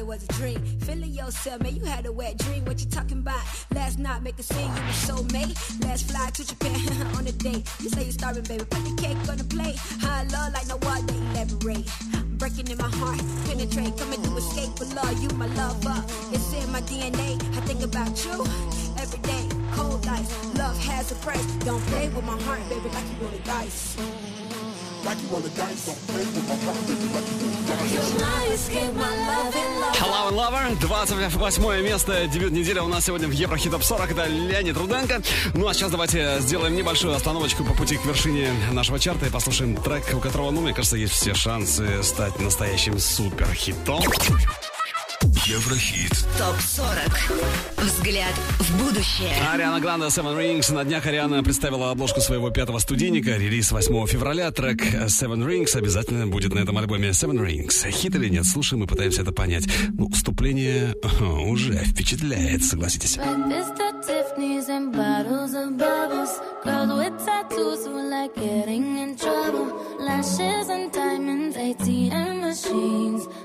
It 0.00 0.06
was 0.06 0.24
a 0.24 0.32
dream. 0.32 0.58
Feeling 0.80 1.12
yourself, 1.12 1.60
man, 1.62 1.76
you 1.76 1.84
had 1.84 2.06
a 2.06 2.12
wet 2.12 2.38
dream. 2.38 2.64
What 2.64 2.80
you 2.80 2.86
talking 2.86 3.18
about? 3.18 3.42
Last 3.74 3.98
night, 3.98 4.22
make 4.22 4.38
a 4.38 4.42
scene, 4.42 4.74
you 4.74 4.82
were 4.82 4.92
so 4.92 5.16
Let's 5.80 6.02
fly 6.02 6.30
to 6.30 6.46
Japan 6.46 6.74
on 7.16 7.26
a 7.26 7.32
date. 7.32 7.68
You 7.80 7.90
say 7.90 8.04
you're 8.04 8.12
starving, 8.12 8.44
baby, 8.44 8.64
put 8.64 8.82
the 8.84 8.94
cake 8.96 9.18
on 9.28 9.36
the 9.36 9.44
plate. 9.44 9.76
High 10.00 10.24
love 10.32 10.54
like 10.54 10.66
no 10.68 10.78
other, 10.88 11.12
elaborate. 11.12 11.86
Breaking 12.38 12.68
in 12.68 12.78
my 12.78 12.88
heart, 12.88 13.20
penetrate, 13.44 13.96
coming 13.98 14.22
to 14.22 14.36
escape 14.38 14.72
for 14.78 14.86
love. 14.96 15.22
You 15.22 15.28
my 15.36 15.46
lover, 15.52 16.02
it's 16.32 16.52
in 16.54 16.72
my 16.72 16.80
DNA. 16.82 17.36
I 17.56 17.60
think 17.68 17.82
about 17.82 18.24
you 18.24 18.40
every 18.96 19.20
day. 19.20 19.44
Cold 19.72 20.06
ice, 20.06 20.30
love 20.56 20.78
has 20.84 21.12
a 21.12 21.14
price. 21.16 21.44
Don't 21.68 21.84
play 21.92 22.08
with 22.08 22.24
my 22.24 22.40
heart, 22.44 22.60
baby, 22.70 22.88
like 22.88 23.04
you 23.04 23.16
roll 23.20 23.30
the 23.30 23.42
dice. 23.44 23.96
Hello 29.98 30.28
and 30.28 30.36
Lover, 30.36 30.80
28 30.80 31.82
место, 31.82 32.26
дебют 32.28 32.52
недели 32.52 32.78
у 32.78 32.86
нас 32.86 33.06
сегодня 33.06 33.26
в 33.26 33.32
Еврохит 33.32 33.72
Топ 33.72 33.82
40, 33.82 34.12
это 34.12 34.26
Леонид 34.26 34.76
Руденко. 34.76 35.20
Ну 35.54 35.66
а 35.66 35.74
сейчас 35.74 35.90
давайте 35.90 36.38
сделаем 36.40 36.76
небольшую 36.76 37.14
остановочку 37.14 37.64
по 37.64 37.74
пути 37.74 37.96
к 37.96 38.04
вершине 38.04 38.52
нашего 38.70 39.00
чарта 39.00 39.26
и 39.26 39.30
послушаем 39.30 39.76
трек, 39.76 40.04
у 40.14 40.20
которого, 40.20 40.52
ну, 40.52 40.60
мне 40.60 40.74
кажется, 40.74 40.96
есть 40.96 41.14
все 41.14 41.34
шансы 41.34 42.04
стать 42.04 42.38
настоящим 42.38 42.98
суперхитом. 43.00 44.02
Еврохит. 45.50 46.12
ТОП-40. 46.38 47.82
Взгляд 47.82 48.34
в 48.60 48.78
будущее. 48.78 49.32
Ариана 49.52 49.80
Гранда 49.80 50.06
Seven 50.06 50.38
Rings. 50.38 50.72
На 50.72 50.84
днях 50.84 51.04
Ариана 51.06 51.42
представила 51.42 51.90
обложку 51.90 52.20
своего 52.20 52.50
пятого 52.50 52.78
студийника. 52.78 53.30
Релиз 53.30 53.72
8 53.72 54.06
февраля. 54.06 54.52
Трек 54.52 54.80
Seven 54.80 55.44
Rings 55.44 55.76
обязательно 55.76 56.28
будет 56.28 56.54
на 56.54 56.60
этом 56.60 56.78
альбоме. 56.78 57.08
Seven 57.08 57.44
Rings. 57.44 57.90
Хит 57.90 58.14
или 58.14 58.28
нет? 58.28 58.46
Слушаем 58.46 58.84
и 58.84 58.86
пытаемся 58.86 59.22
это 59.22 59.32
понять. 59.32 59.64
Ну, 59.92 60.08
вступление 60.10 60.94
уже 61.20 61.74
впечатляет, 61.78 62.62
согласитесь. 62.62 63.18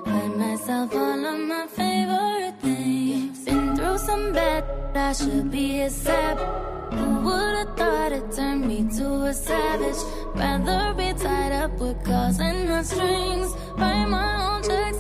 Buy 0.06 0.28
myself 0.28 0.94
all 0.94 1.26
of 1.26 1.40
my 1.40 1.68
favorite 1.68 1.95
Everything. 2.02 3.32
Been 3.46 3.76
through 3.76 3.98
some 4.00 4.34
bad, 4.34 4.64
I 4.96 5.14
should 5.14 5.50
be 5.52 5.82
a 5.82 5.90
sap. 5.90 6.38
Who 6.94 7.08
would've 7.26 7.78
thought 7.78 8.12
it 8.12 8.32
turned 8.32 8.68
me 8.68 8.80
to 8.98 9.08
a 9.32 9.34
savage? 9.34 10.02
Rather 10.36 10.94
be 10.94 11.14
tied 11.14 11.54
up 11.54 11.72
with 11.80 12.04
calls 12.04 12.40
and 12.40 12.86
strings. 12.86 13.50
Write 13.78 14.08
my 14.08 14.30
own 14.48 14.64
checks. 14.64 15.00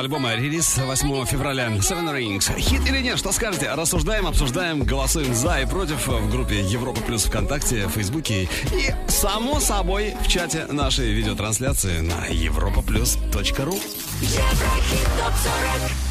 альбома. 0.00 0.34
Релиз 0.34 0.78
8 0.78 1.26
февраля. 1.26 1.68
Seven 1.68 2.12
Rings. 2.12 2.58
Хит 2.58 2.86
или 2.88 3.00
нет, 3.00 3.18
что 3.18 3.32
скажете? 3.32 3.70
Рассуждаем, 3.72 4.26
обсуждаем, 4.26 4.82
голосуем 4.82 5.34
за 5.34 5.60
и 5.60 5.66
против 5.66 6.08
в 6.08 6.30
группе 6.30 6.60
Европа 6.60 7.00
Плюс 7.02 7.24
ВКонтакте, 7.24 7.88
Фейсбуке 7.88 8.48
и, 8.72 8.94
само 9.08 9.60
собой, 9.60 10.14
в 10.24 10.28
чате 10.28 10.66
нашей 10.66 11.12
видеотрансляции 11.12 12.00
на 12.00 12.28
europaplus.ru. 12.28 13.80
Еврохит 14.20 15.08
топ 15.18 15.34
40. 15.36 16.10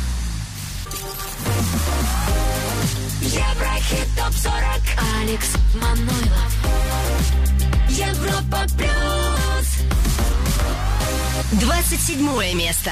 Еврохит 3.21 4.07
топ 4.15 4.33
40. 4.33 4.53
Алекс 5.21 5.55
Манойлов. 5.75 6.53
Европа 7.89 8.65
плюс. 8.77 9.67
27 11.53 12.53
место. 12.53 12.91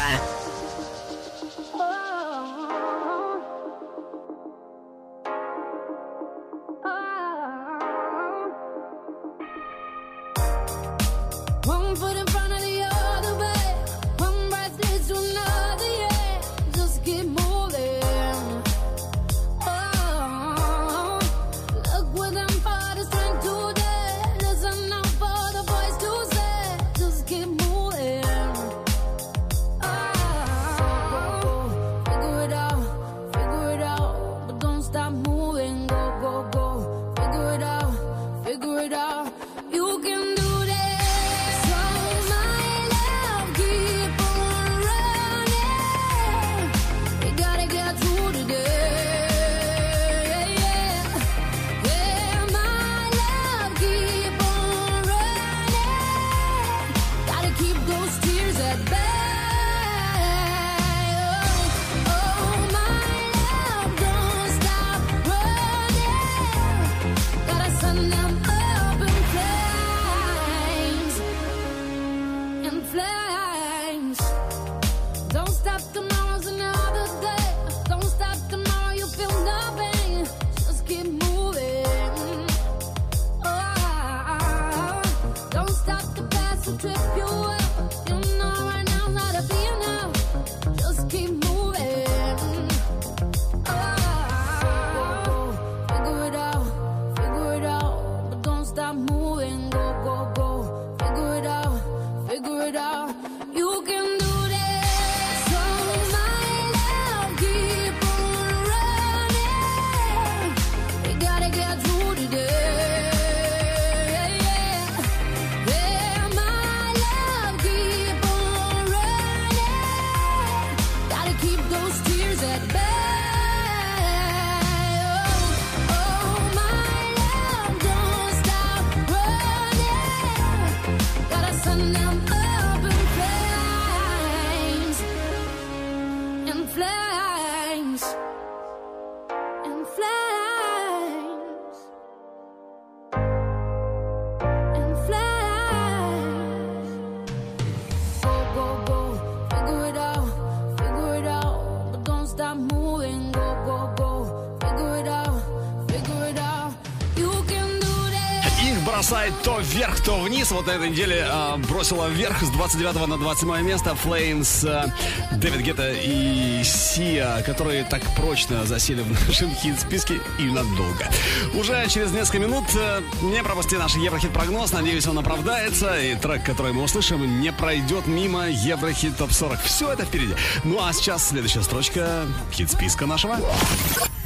вниз. 160.38 160.52
Вот 160.52 160.68
на 160.68 160.72
этой 160.72 160.90
неделе 160.90 161.26
э, 161.28 161.58
бросила 161.68 162.08
вверх 162.08 162.42
с 162.44 162.50
29 162.50 163.08
на 163.08 163.18
27 163.18 163.66
место 163.66 163.96
Флеймс, 163.96 164.64
э, 164.64 164.68
а, 164.70 165.36
Дэвид 165.36 165.62
Гетта 165.62 165.92
и 165.94 166.62
Сия, 166.64 167.42
которые 167.44 167.84
так 167.86 168.04
прочно 168.16 168.64
засели 168.66 169.02
в 169.02 169.28
нашем 169.28 169.54
хит-списке 169.56 170.20
и 170.38 170.44
надолго. 170.44 171.08
Уже 171.56 171.88
через 171.90 172.12
несколько 172.12 172.40
минут 172.40 172.66
э, 172.76 173.02
не 173.24 173.42
пропусти 173.42 173.78
наш 173.78 173.96
Еврохит-прогноз. 173.96 174.72
Надеюсь, 174.74 175.08
он 175.08 175.18
оправдается. 175.18 176.00
И 176.00 176.16
трек, 176.16 176.44
который 176.44 176.72
мы 176.72 176.84
услышим, 176.84 177.42
не 177.42 177.52
пройдет 177.52 178.06
мимо 178.06 178.48
Еврохит 178.48 179.18
ТОП-40. 179.18 179.58
Все 179.64 179.92
это 179.92 180.06
впереди. 180.06 180.36
Ну 180.64 180.84
а 180.84 180.94
сейчас 180.94 181.30
следующая 181.30 181.64
строчка 181.64 182.28
хит-списка 182.54 183.08
нашего. 183.08 183.40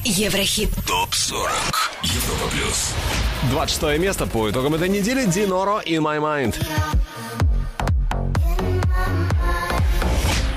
Еврохит 0.03 0.71
ТОП-40 0.87 1.51
Европа 2.03 2.47
Плюс 2.51 2.93
26 3.49 3.99
место 3.99 4.27
по 4.27 4.49
итогам 4.49 4.75
этой 4.75 4.87
недели 4.87 5.25
Диноро 5.25 5.79
и 5.79 5.95
My 5.95 6.19
Mind. 6.19 6.55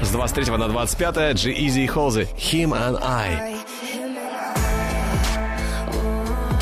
С 0.03 0.11
23 0.11 0.57
на 0.57 0.68
25 0.68 1.14
G-Eazy 1.35 1.85
и 1.85 1.87
Холзи 1.87 2.28
Him 2.37 2.72
and 2.72 2.99
I. 3.03 3.57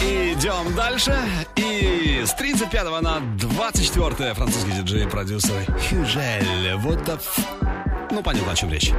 Идем 0.01 0.75
дальше. 0.77 1.17
И 1.57 2.23
с 2.25 2.33
35 2.35 3.03
на 3.03 3.21
24 3.39 4.35
французский 4.35 4.73
диджей 4.73 5.05
и 5.05 5.07
продюсер 5.07 5.55
Хюжель. 5.89 6.75
Вот 6.77 7.01
это... 7.03 7.19
Ну, 8.11 8.23
понятно, 8.23 8.53
о 8.53 8.55
чем 8.55 8.71
речь. 8.71 8.93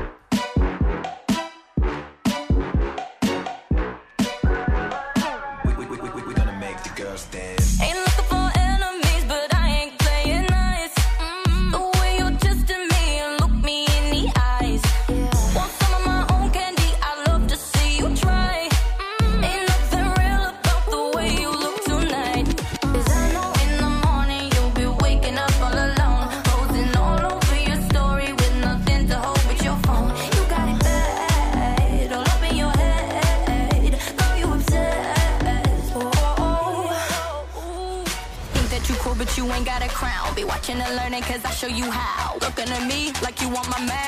show 41.63 41.69
you 41.69 41.89
how. 41.89 42.33
Looking 42.39 42.69
at 42.73 42.87
me 42.87 43.13
like 43.21 43.39
you 43.41 43.47
want 43.47 43.69
my 43.69 43.79
man. 43.85 44.02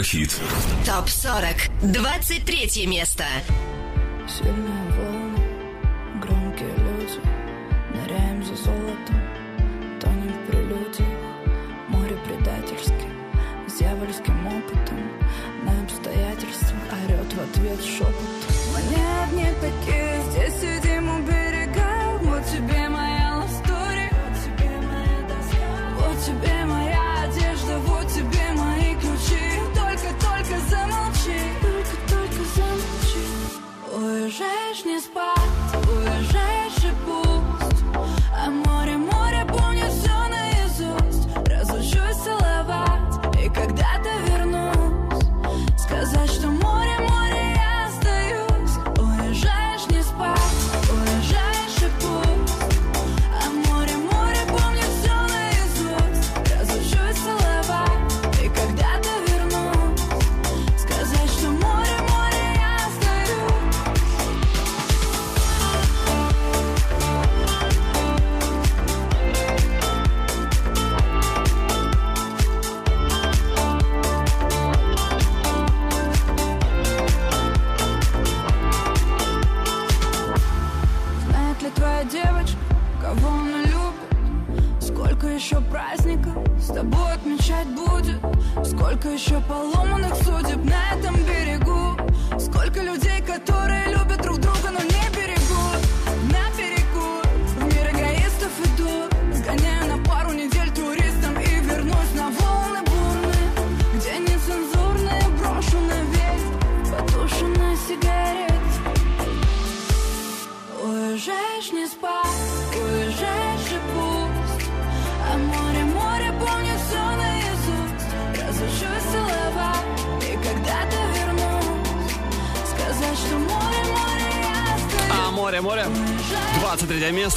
Еврохит. 0.00 0.34
Топ 0.86 1.08
40. 1.10 1.68
23 1.82 2.86
место. 2.86 3.24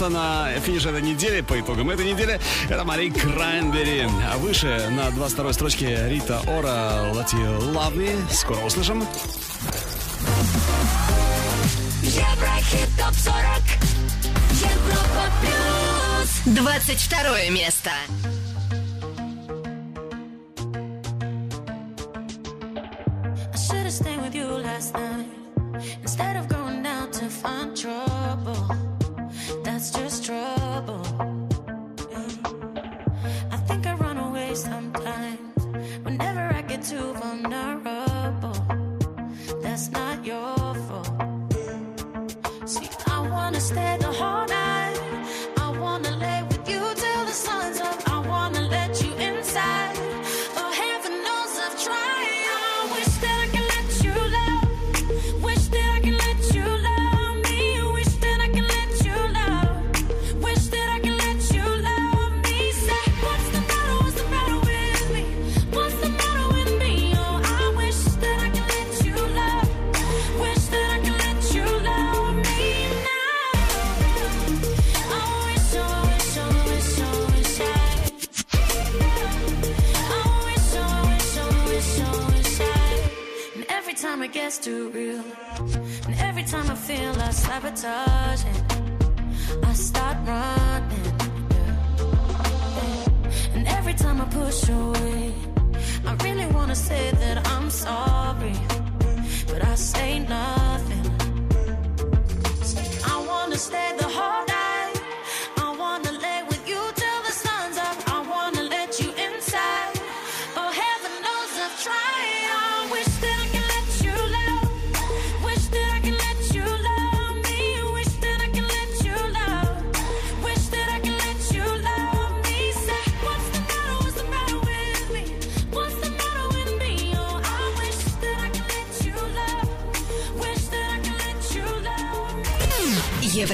находится 0.04 0.10
на 0.10 0.60
финише 0.60 0.90
этой 0.90 1.02
недели, 1.02 1.42
по 1.42 1.60
итогам 1.60 1.90
этой 1.90 2.12
недели, 2.12 2.40
это 2.70 2.84
Мари 2.84 3.10
Крайнбери. 3.10 4.08
А 4.32 4.38
выше 4.38 4.88
на 4.92 5.12
22 5.12 5.54
строчке 5.54 6.08
Рита 6.08 6.42
Ора 6.48 7.12
Лати 7.14 7.36
Лавни. 7.74 8.16
Скоро 8.32 8.60
услышим. 8.60 9.06
Еврохит 12.02 12.90
топ 12.98 13.14
40 13.14 13.36
Европа 14.62 15.32
плюс 15.42 16.56
22 16.56 17.50
место. 17.52 17.92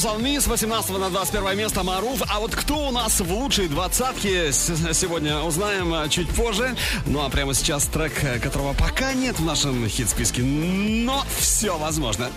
Russell 0.00 0.18
Me 0.18 0.40
18 0.40 0.98
на 0.98 1.10
21 1.10 1.58
место 1.58 1.82
Маруф. 1.82 2.22
А 2.26 2.40
вот 2.40 2.54
кто 2.56 2.88
у 2.88 2.90
нас 2.90 3.20
в 3.20 3.30
лучшей 3.30 3.68
двадцатке 3.68 4.50
сегодня 4.50 5.40
узнаем 5.40 5.92
а, 5.92 6.08
чуть 6.08 6.30
позже. 6.30 6.74
Ну 7.04 7.22
а 7.22 7.28
прямо 7.28 7.52
сейчас 7.52 7.84
трек, 7.84 8.24
э, 8.24 8.38
которого 8.38 8.72
пока 8.72 9.12
нет 9.12 9.38
в 9.38 9.44
нашем 9.44 9.86
хит-списке, 9.86 10.40
но 10.42 11.22
все 11.38 11.76
возможно. 11.76 12.30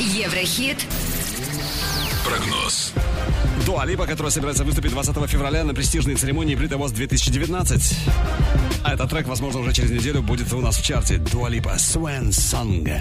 Еврохит. 0.00 0.84
Прогноз. 2.26 2.92
Дуа 3.64 3.86
Липа, 3.86 4.04
которая 4.04 4.30
собирается 4.30 4.62
выступить 4.62 4.90
20 4.90 5.30
февраля 5.30 5.64
на 5.64 5.72
престижной 5.72 6.16
церемонии 6.16 6.58
Brit 6.58 6.76
Awards 6.76 6.92
2019. 6.92 7.96
А 8.84 8.92
этот 8.92 9.08
трек, 9.08 9.26
возможно, 9.28 9.60
уже 9.60 9.72
через 9.72 9.90
неделю 9.90 10.20
будет 10.20 10.52
у 10.52 10.60
нас 10.60 10.76
в 10.76 10.84
чарте. 10.84 11.16
Дуа 11.16 11.48
Липа 11.48 11.78
«Свен 11.78 12.32
Санга». 12.32 13.00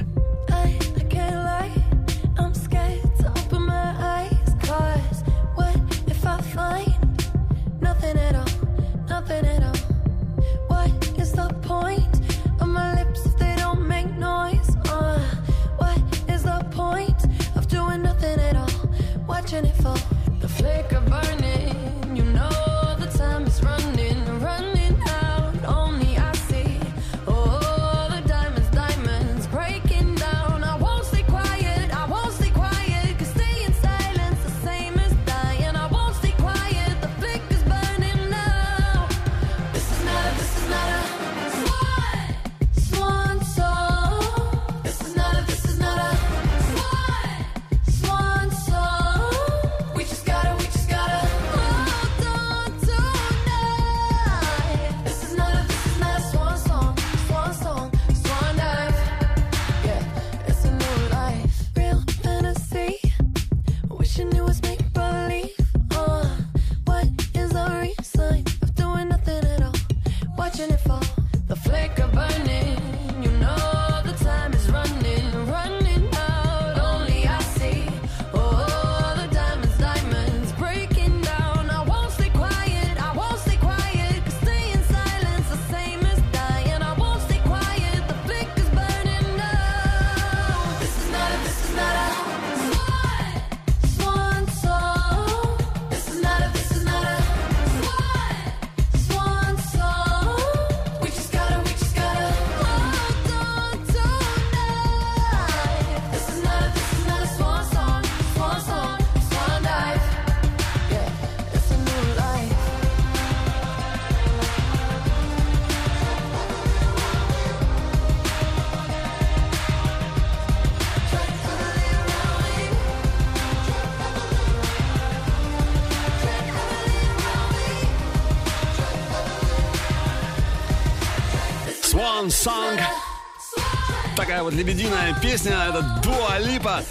Такая 134.40 134.52
вот 134.52 134.58
лебединая 134.58 135.14
песня. 135.20 135.66
Это 135.68 135.82
Дуа 136.02 136.40
Липа. 136.40 136.82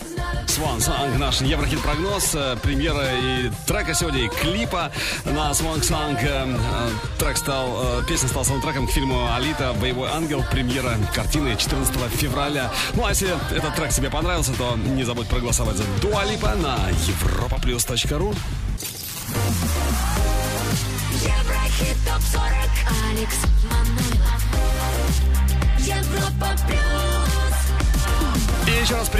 Swan 0.49 0.81
Song, 0.81 1.17
наш 1.17 1.41
Еврохит-прогноз, 1.41 2.35
э, 2.35 2.57
премьера 2.63 3.07
и 3.15 3.51
трека 3.67 3.95
сегодня, 3.95 4.25
и 4.25 4.29
клипа 4.29 4.93
на 5.25 5.53
Swan 5.53 5.81
Song. 5.81 6.19
Э, 6.21 6.47
э, 6.47 6.89
Трек 7.19 7.39
стал, 7.39 8.03
песня 8.07 8.29
стала 8.29 8.45
саундтреком 8.45 8.87
к 8.87 8.91
фильму 8.91 9.33
«Алита. 9.35 9.73
Боевой 9.81 10.11
ангел». 10.11 10.45
Премьера 10.51 10.99
картины 11.15 11.57
14 11.57 12.11
февраля. 12.11 12.71
Ну, 12.93 13.07
а 13.07 13.11
если 13.11 13.31
этот 13.57 13.75
трек 13.77 13.93
тебе 13.93 14.11
понравился, 14.11 14.53
то 14.53 14.77
не 14.77 15.05
забудь 15.05 15.27
проголосовать 15.29 15.77
за 15.77 15.85
Дуа 16.03 16.27
Липа 16.27 16.55
на 16.55 16.77
europaplus.ru. 16.91 18.37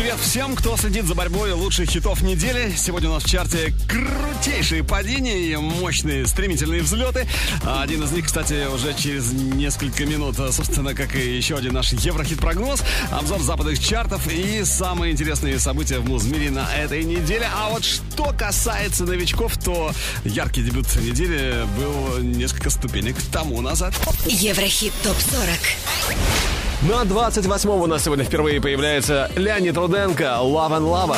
привет 0.09 0.25
всем, 0.25 0.57
кто 0.57 0.75
следит 0.79 1.05
за 1.05 1.15
борьбой 1.15 1.53
лучших 1.53 1.91
хитов 1.91 2.23
недели. 2.23 2.73
Сегодня 2.75 3.11
у 3.11 3.13
нас 3.13 3.25
в 3.25 3.29
чарте 3.29 3.75
крутейшие 3.87 4.83
падения 4.83 5.39
и 5.39 5.57
мощные 5.57 6.27
стремительные 6.27 6.81
взлеты. 6.81 7.29
А 7.63 7.83
Один 7.83 8.03
из 8.03 8.13
них, 8.13 8.25
кстати, 8.25 8.67
уже 8.73 8.95
через 8.95 9.33
несколько 9.33 10.07
минут, 10.07 10.41
а, 10.41 10.51
собственно, 10.51 10.95
как 10.95 11.15
и 11.15 11.37
еще 11.37 11.57
один 11.57 11.75
наш 11.75 11.93
Еврохит-прогноз. 11.93 12.81
Обзор 13.11 13.43
западных 13.43 13.85
чартов 13.85 14.27
и 14.33 14.65
самые 14.65 15.13
интересные 15.13 15.59
события 15.59 15.99
в 15.99 16.09
музмире 16.09 16.51
на 16.51 16.75
этой 16.75 17.05
неделе. 17.05 17.47
А 17.55 17.69
вот 17.69 17.85
что 17.85 18.33
касается 18.33 19.05
новичков, 19.05 19.59
то 19.59 19.93
яркий 20.25 20.63
дебют 20.63 20.87
недели 21.03 21.67
был 21.79 22.23
несколько 22.23 22.71
ступенек 22.71 23.17
тому 23.31 23.61
назад. 23.61 23.93
Еврохит 24.25 24.95
ТОП-40. 25.03 26.58
На 26.83 27.03
28-м 27.03 27.83
у 27.83 27.87
нас 27.87 28.05
сегодня 28.05 28.25
впервые 28.25 28.61
появляется 28.61 29.29
Леонид 29.35 29.77
Руденко 29.77 30.39
«Love 30.43 30.79
and 30.79 30.87
Lover». 30.87 31.17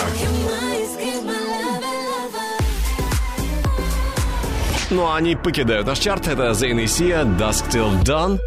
Ну 4.89 5.07
а 5.07 5.17
они 5.17 5.37
покидают 5.37 5.87
наш 5.87 5.99
чарт. 5.99 6.29
Это 6.29 6.55
Зейн 6.55 6.79
и 6.79 6.87
Сия, 6.87 7.25
Dusk 7.25 7.71
Till 7.71 8.03
Dawn. 8.03 8.41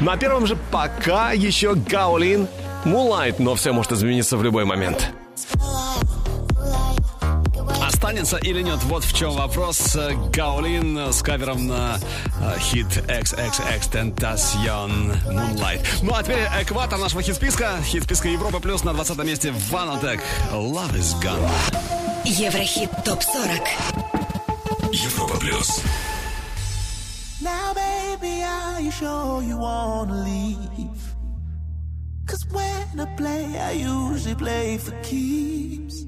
На 0.00 0.16
первом 0.16 0.48
же 0.48 0.58
пока 0.72 1.30
еще 1.30 1.76
Гаулин, 1.76 2.48
Moonlight, 2.84 3.36
но 3.38 3.54
все 3.54 3.70
может 3.72 3.92
измениться 3.92 4.36
в 4.36 4.42
любой 4.42 4.64
момент. 4.64 5.12
Останется 8.16 8.48
или 8.48 8.62
нет? 8.62 8.82
Вот 8.84 9.04
в 9.04 9.14
чем 9.14 9.32
вопрос. 9.32 9.94
Гаулин 10.32 11.12
с 11.12 11.20
кавером 11.20 11.66
на 11.66 11.98
э, 12.40 12.58
хит 12.60 12.86
XXX 12.86 13.90
Tentacion 13.92 15.22
Moonlight. 15.26 15.84
Ну 16.00 16.14
а 16.14 16.22
теперь 16.22 16.48
экватор 16.58 16.98
нашего 16.98 17.20
хит-списка. 17.20 17.76
Хит-списка 17.84 18.28
Европа 18.28 18.58
плюс 18.60 18.84
на 18.84 18.94
20 18.94 19.18
месте 19.18 19.52
Ванотек. 19.68 20.22
Love 20.50 20.94
is 20.94 21.14
gone. 21.20 21.46
Еврохит 22.24 22.90
ТОП-40. 23.04 23.60
Европа 24.92 25.36
плюс. 25.36 25.82
Now, 27.42 27.74
baby, 27.74 28.42
are 28.42 28.80
you 28.80 28.92
sure 28.92 29.42
you 29.42 29.58
wanna 29.58 30.24
leave? 30.24 30.56
Cause 32.26 32.46
when 32.50 32.98
I 32.98 33.04
play, 33.18 33.58
I 33.58 33.72
usually 33.72 34.34
play 34.36 34.78
for 34.78 34.92
keeps. 35.02 36.05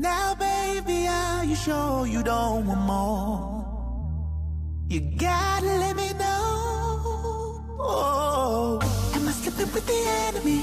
Now, 0.00 0.34
baby, 0.34 1.06
are 1.08 1.44
you 1.44 1.54
sure 1.54 2.06
you 2.06 2.22
don't 2.22 2.64
want 2.66 2.80
more? 2.80 3.66
You 4.88 5.00
gotta 5.18 5.66
let 5.66 5.94
me 5.94 6.14
know. 6.14 7.76
Oh, 7.78 8.78
am 9.14 9.28
I 9.28 9.32
slipping 9.32 9.70
with 9.74 9.86
the 9.86 10.02
enemy? 10.26 10.62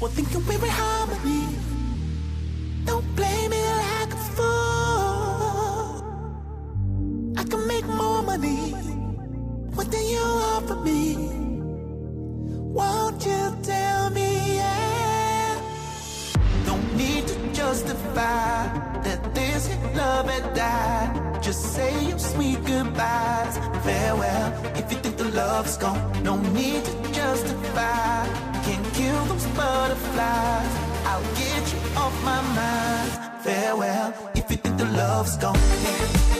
Or 0.00 0.08
thinking 0.08 0.44
we're 0.48 0.54
in 0.54 0.68
harmony? 0.68 1.46
Don't 2.84 3.06
blame 3.14 3.50
me 3.50 3.62
like 3.84 4.12
a 4.12 4.16
fool. 4.34 6.02
I 7.38 7.44
can 7.44 7.68
make 7.68 7.86
more 7.86 8.22
money. 8.24 8.72
What 9.76 9.92
do 9.92 9.98
you 9.98 10.18
offer 10.18 10.74
me? 10.74 11.30
Won't 12.50 13.24
you 13.24 13.56
tell 13.62 14.10
me? 14.10 14.56
Yeah. 14.56 15.60
Don't 16.66 16.96
need 16.96 17.28
to 17.28 17.43
justify 17.74 18.68
that 19.02 19.34
this 19.34 19.68
love 19.96 20.30
had 20.30 20.54
died. 20.54 21.42
Just 21.42 21.74
say 21.74 21.92
your 22.08 22.20
sweet 22.20 22.64
goodbyes. 22.64 23.58
Farewell. 23.84 24.48
If 24.76 24.92
you 24.92 24.98
think 24.98 25.16
the 25.16 25.30
love's 25.42 25.76
gone, 25.76 26.22
no 26.22 26.36
need 26.58 26.84
to 26.84 26.92
justify. 27.12 28.26
Can't 28.66 28.86
kill 28.94 29.24
those 29.24 29.46
butterflies. 29.58 29.58
butterflies. 29.58 30.72
I'll 31.10 31.28
get 31.42 31.62
you 31.72 31.80
off 32.02 32.14
my 32.24 32.40
mind. 32.58 33.42
Farewell, 33.42 34.14
if 34.36 34.48
you 34.50 34.56
think 34.56 34.76
the 34.78 34.88
love's 35.02 35.36
gone. 35.36 36.33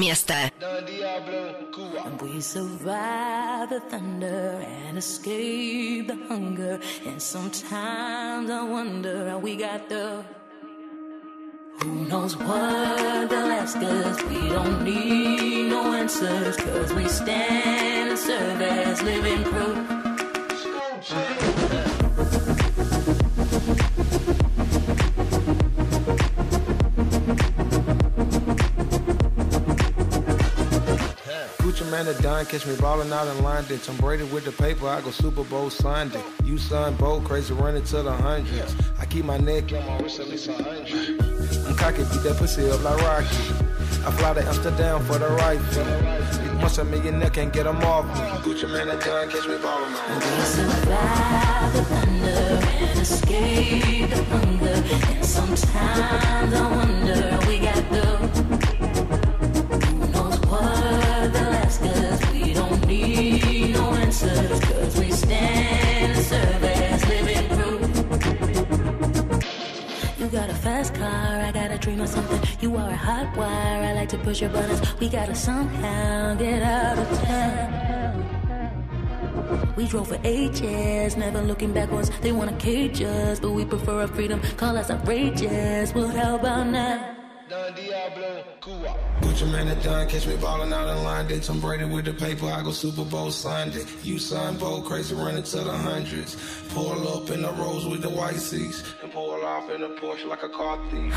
место. 0.00 0.52
And 2.04 2.20
we 2.22 2.40
survive 2.40 3.68
the 3.70 3.80
thunder 3.80 4.62
and 4.86 4.96
escape 4.96 6.08
the 6.08 6.16
hunger. 6.28 6.80
And 7.04 7.20
sometimes 7.20 8.50
I 8.50 8.62
wonder 8.62 9.30
how 9.30 9.38
we 9.38 9.56
got 9.56 9.88
the. 9.88 10.24
Who 11.82 12.06
knows 12.06 12.36
what 12.36 13.28
they'll 13.28 13.52
ask 13.52 13.76
us? 13.76 14.22
We 14.24 14.48
don't 14.48 14.82
need 14.82 15.68
no 15.68 15.92
answers, 15.92 16.56
cause 16.56 16.94
we 16.94 17.06
stand 17.08 18.10
and 18.10 18.18
serve 18.18 18.62
as 18.62 19.02
living 19.02 19.44
proof. 19.44 19.96
Man 32.03 32.15
are 32.15 32.21
done, 32.21 32.45
catch 32.45 32.65
me 32.65 32.75
ballin' 32.77 33.13
out 33.13 33.27
in 33.27 33.43
London. 33.43 33.79
Tom 33.79 33.95
braided 33.97 34.31
with 34.31 34.45
the 34.45 34.51
paper, 34.51 34.87
I 34.87 35.01
go 35.01 35.11
Super 35.11 35.43
Bowl 35.43 35.69
Sunday. 35.69 36.23
You 36.43 36.57
son, 36.57 36.95
bold, 36.95 37.25
crazy, 37.25 37.53
running 37.53 37.83
to 37.85 38.01
the 38.01 38.11
hundreds. 38.11 38.75
I 38.99 39.05
keep 39.05 39.25
my 39.25 39.37
neck 39.37 39.71
on 39.73 39.85
my 39.85 39.99
wrist 39.99 40.19
at 40.19 40.27
least 40.27 40.47
a 40.47 40.53
hundred. 40.53 41.21
I'm 41.67 41.75
cocky, 41.75 42.03
beat 42.03 42.23
that 42.23 42.37
pussy 42.37 42.69
up 42.69 42.83
like 42.83 43.01
Rocky. 43.01 43.27
I 44.05 44.11
fly 44.17 44.33
to 44.33 44.43
Amsterdam 44.47 45.03
for 45.03 45.19
the 45.19 45.29
right 45.29 45.59
fee. 45.59 46.61
Once 46.61 46.77
a 46.79 46.85
millionaire 46.85 47.29
can't 47.29 47.53
get 47.53 47.67
'em 47.67 47.83
off 47.83 48.05
me. 48.05 48.13
Gucci 48.43 48.67
man 48.71 48.89
are 48.89 48.97
done, 48.97 49.29
catch 49.29 49.47
me 49.47 49.57
ballin' 49.57 49.93
out. 49.93 50.23
We 50.23 50.43
survive 50.55 51.73
the 51.73 51.83
thunder 51.83 52.59
and 52.81 52.99
escape 52.99 54.09
the 54.09 54.23
hunger. 54.23 54.83
And 55.17 55.25
sometimes 55.25 56.53
I 56.53 56.75
wonder 56.77 57.39
we 57.47 57.59
got 57.59 57.91
the. 57.91 58.20
Of 72.01 72.09
something. 72.09 72.41
You 72.61 72.75
are 72.77 72.89
a 72.89 72.95
hot 72.95 73.37
wire, 73.37 73.83
I 73.83 73.93
like 73.93 74.09
to 74.09 74.17
push 74.17 74.41
your 74.41 74.49
buttons. 74.49 74.81
We 74.99 75.07
gotta 75.07 75.35
somehow 75.35 76.33
get 76.33 76.63
out 76.63 76.97
of 76.97 77.07
town. 77.21 78.23
We 79.75 79.85
drove 79.87 80.07
for 80.07 80.19
ages, 80.23 81.15
never 81.15 81.43
looking 81.43 81.73
backwards. 81.73 82.09
They 82.21 82.31
wanna 82.31 82.57
cage 82.57 83.03
us, 83.03 83.39
but 83.39 83.51
we 83.51 83.65
prefer 83.65 84.01
our 84.01 84.07
freedom. 84.07 84.41
Call 84.57 84.77
us 84.77 84.89
outrageous. 84.89 85.93
Well, 85.93 86.07
how 86.07 86.35
about 86.35 86.67
now? 86.67 87.20
Gucci 88.61 89.51
man 89.51 89.69
are 89.69 89.81
done, 89.81 90.07
catch 90.07 90.27
me 90.27 90.37
ballin' 90.37 90.71
out 90.71 90.87
in 90.95 91.03
London. 91.03 91.41
Tom 91.41 91.59
Brady 91.59 91.85
with 91.85 92.05
the 92.05 92.13
paper, 92.13 92.45
I 92.45 92.61
go 92.61 92.71
Super 92.71 93.03
Bowl 93.03 93.31
Sunday. 93.31 93.83
You 94.03 94.19
son, 94.19 94.57
bold, 94.57 94.85
crazy, 94.85 95.15
running 95.15 95.41
to 95.41 95.59
the 95.61 95.71
hundreds. 95.71 96.35
Pull 96.69 97.07
up 97.07 97.31
in 97.31 97.41
the 97.41 97.51
rose 97.53 97.87
with 97.87 98.03
the 98.03 98.09
white 98.09 98.35
seats. 98.35 98.83
And 99.01 99.11
pull 99.11 99.31
off 99.31 99.67
in 99.71 99.81
a 99.81 99.89
Porsche 99.89 100.27
like 100.27 100.43
a 100.43 100.49
car 100.49 100.77
thief. 100.91 101.11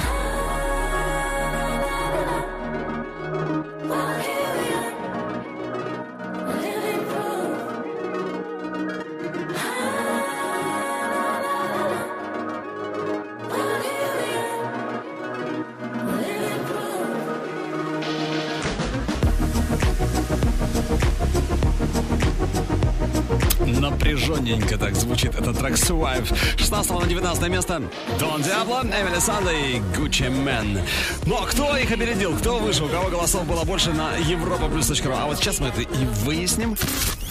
Напряженненько 24.26 24.78
так 24.78 24.94
звучит 24.94 25.34
этот 25.34 25.58
трек 25.58 25.74
Swipe. 25.74 26.34
16 26.56 26.90
на 26.92 27.06
19 27.06 27.48
место 27.50 27.82
Дон 28.18 28.42
Диабло, 28.42 28.82
Эмили 28.82 29.18
Санда 29.18 29.52
и 29.52 29.80
Гуччи 29.96 30.24
Мэн. 30.24 30.80
Но 31.26 31.42
кто 31.42 31.76
их 31.76 31.92
опередил? 31.92 32.34
Кто 32.38 32.58
выше? 32.58 32.84
У 32.84 32.88
кого 32.88 33.10
голосов 33.10 33.46
было 33.46 33.64
больше 33.64 33.92
на 33.92 34.16
европа.ру? 34.16 34.80
А 35.14 35.26
вот 35.26 35.38
сейчас 35.38 35.60
мы 35.60 35.68
это 35.68 35.82
и 35.82 36.04
выясним. 36.24 36.74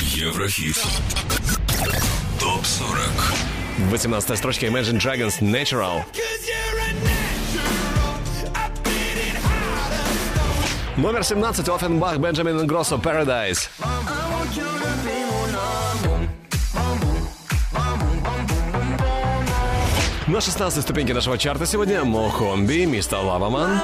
Еврохит. 0.01 0.77
Топ 2.39 2.63
40. 2.63 2.99
В 3.77 3.89
18 3.89 4.37
строчке 4.37 4.67
Imagine 4.67 4.99
Dragons 4.99 5.39
Natural. 5.41 6.03
Номер 10.95 11.23
17 11.23 11.67
Offenbach 11.69 12.17
Benjamin 12.19 12.63
Ingrosso 12.63 13.01
Paradise. 13.01 13.67
На 20.33 20.41
16 20.41 20.81
ступеньке 20.81 21.13
нашего 21.13 21.37
чарта 21.37 21.67
сегодня 21.67 22.03
Мохомби, 22.03 22.85
Мистер 22.85 23.19
Лаваман. 23.19 23.81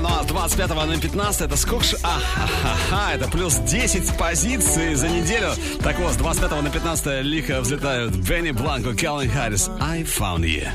Ну 0.00 0.08
а 0.08 0.22
с 0.22 0.26
25 0.26 0.70
на 0.70 0.98
15 0.98 1.42
это 1.42 1.56
сколько 1.58 1.84
ж... 1.84 1.96
Ахахаха, 2.02 3.12
это 3.12 3.28
плюс 3.28 3.56
10 3.56 4.16
позиций 4.16 4.94
за 4.94 5.06
неделю. 5.06 5.50
Так 5.84 5.98
вот, 5.98 6.14
с 6.14 6.16
25 6.16 6.62
на 6.62 6.70
15 6.70 7.22
лихо 7.26 7.60
взлетают 7.60 8.16
Бенни 8.16 8.52
Бланко, 8.52 8.94
Келвин 8.94 9.30
Харрис. 9.30 9.68
I 9.78 10.02
found 10.02 10.44
you. 10.44 10.66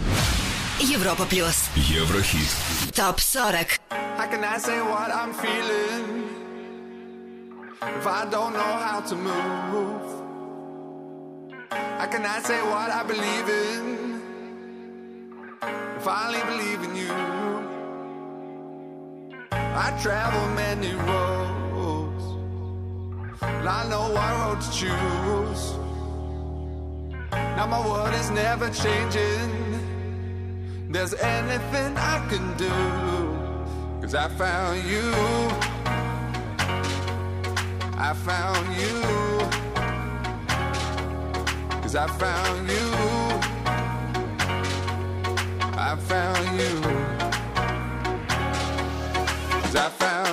Европа 0.79 1.25
плюс. 1.25 1.63
Еврохит. 1.75 2.47
Топ 2.93 3.19
40. 3.19 3.79
How 4.19 4.29
can 4.29 4.43
I 4.43 4.59
say 4.59 4.79
what 4.83 5.09
I'm 5.09 5.33
feeling 5.33 6.25
if 7.81 8.05
I 8.05 8.25
don't 8.29 8.53
know 8.53 8.77
how 8.77 9.01
to 9.01 9.15
move? 9.15 10.14
How 11.71 12.07
cannot 12.07 12.43
say 12.45 12.61
what 12.61 12.89
I 12.91 13.03
believe 13.03 13.49
in 13.49 13.95
I 16.07 16.27
only 16.27 16.43
believe 16.51 16.83
in 16.83 16.95
you? 16.95 17.11
I 19.51 19.97
travel 20.01 20.47
many 20.53 20.93
roads, 20.93 22.23
and 23.41 23.67
I 23.67 23.89
know 23.89 24.13
what 24.13 24.31
road 24.39 24.61
to 24.61 24.71
choose. 24.71 25.73
Now 27.31 27.65
my 27.65 27.81
world 27.87 28.13
is 28.13 28.29
never 28.29 28.69
changing. 28.69 29.51
There's 30.89 31.15
anything 31.15 31.97
I 31.97 32.25
can 32.29 32.55
do. 32.55 32.69
Cause 34.01 34.13
I 34.13 34.27
found 34.29 34.83
you. 34.83 35.11
I 37.97 38.13
found 38.13 38.67
you. 38.79 39.74
I 41.97 42.07
found 42.07 42.69
you. 42.69 42.87
I 45.77 45.95
found 45.95 46.59
you. 46.59 46.81
Cause 49.61 49.75
I 49.77 49.89
found 49.89 50.24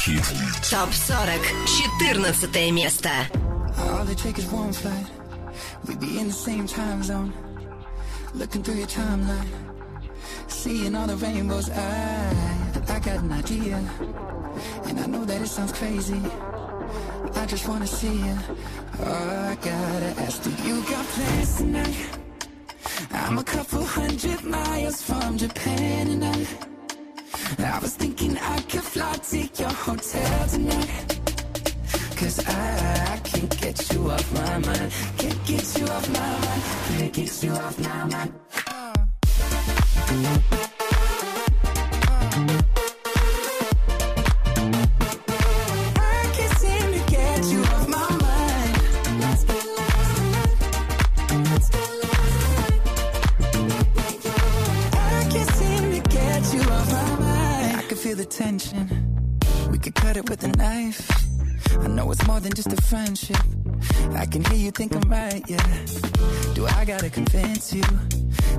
Еврохит. 0.00 0.22
Топ 0.70 0.90
40. 0.90 1.38
14 2.24 2.72
место. 2.72 3.10
All 3.78 4.08
it 4.08 4.16
take 4.16 4.38
is 4.38 4.50
one 4.50 4.72
flight. 4.72 5.06
We'd 5.86 6.00
be 6.00 6.18
in 6.18 6.28
the 6.28 6.32
same 6.32 6.66
time 6.66 7.02
zone. 7.02 7.32
Looking 8.34 8.62
through 8.62 8.76
your 8.76 8.86
timeline. 8.86 9.48
Seeing 10.48 10.94
all 10.94 11.06
the 11.06 11.16
rainbows. 11.16 11.68
I, 11.68 12.32
I 12.88 12.98
got 13.00 13.18
an 13.22 13.32
idea. 13.32 13.76
And 14.86 14.98
I 14.98 15.06
know 15.06 15.24
that 15.26 15.42
it 15.42 15.48
sounds 15.48 15.72
crazy. 15.72 16.22
I 17.34 17.44
just 17.44 17.68
wanna 17.68 17.86
see 17.86 18.16
you. 18.16 18.38
Oh, 19.00 19.50
I 19.52 19.56
gotta 19.56 20.22
ask, 20.24 20.42
do 20.42 20.50
you 20.66 20.80
got 20.88 21.04
plans 21.04 21.56
tonight? 21.58 22.18
I'm 23.12 23.36
a 23.38 23.44
couple 23.44 23.84
hundred 23.84 24.42
miles 24.42 25.02
from 25.02 25.36
Japan 25.36 26.08
and 26.08 26.24
I, 26.24 26.46
I 27.63 27.79
was 27.79 27.95
thinking 27.95 28.37
I 28.37 28.59
could 28.61 28.81
fly 28.81 29.13
to 29.13 29.37
your 29.37 29.69
hotel 29.69 30.47
tonight. 30.47 31.19
Cause 32.15 32.39
I, 32.47 33.13
I 33.13 33.17
can't 33.23 33.61
get 33.61 33.91
you 33.93 34.09
off 34.09 34.33
my 34.33 34.57
mind. 34.59 34.91
Can't 35.17 35.45
get 35.45 35.77
you 35.77 35.85
off 35.85 36.09
my 36.09 36.19
mind. 36.19 36.63
Can't 36.97 37.13
get 37.13 37.43
you 37.43 37.51
off 37.51 37.79
my 37.79 38.05
mind. 38.05 38.33
Yeah. 65.51 65.85
Do 66.53 66.65
I 66.65 66.85
gotta 66.85 67.09
convince 67.09 67.73
you 67.73 67.81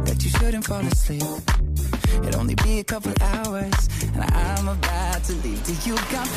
that 0.04 0.18
you 0.22 0.30
shouldn't 0.30 0.66
fall 0.66 0.84
asleep? 0.84 1.22
It'll 2.26 2.40
only 2.40 2.54
be 2.56 2.80
a 2.80 2.84
couple 2.84 3.12
hours, 3.20 3.88
and 4.14 4.22
I'm 4.22 4.68
about 4.68 5.24
to 5.24 5.32
leave. 5.44 5.62
Do 5.64 5.72
you 5.88 5.94
got 6.12 6.28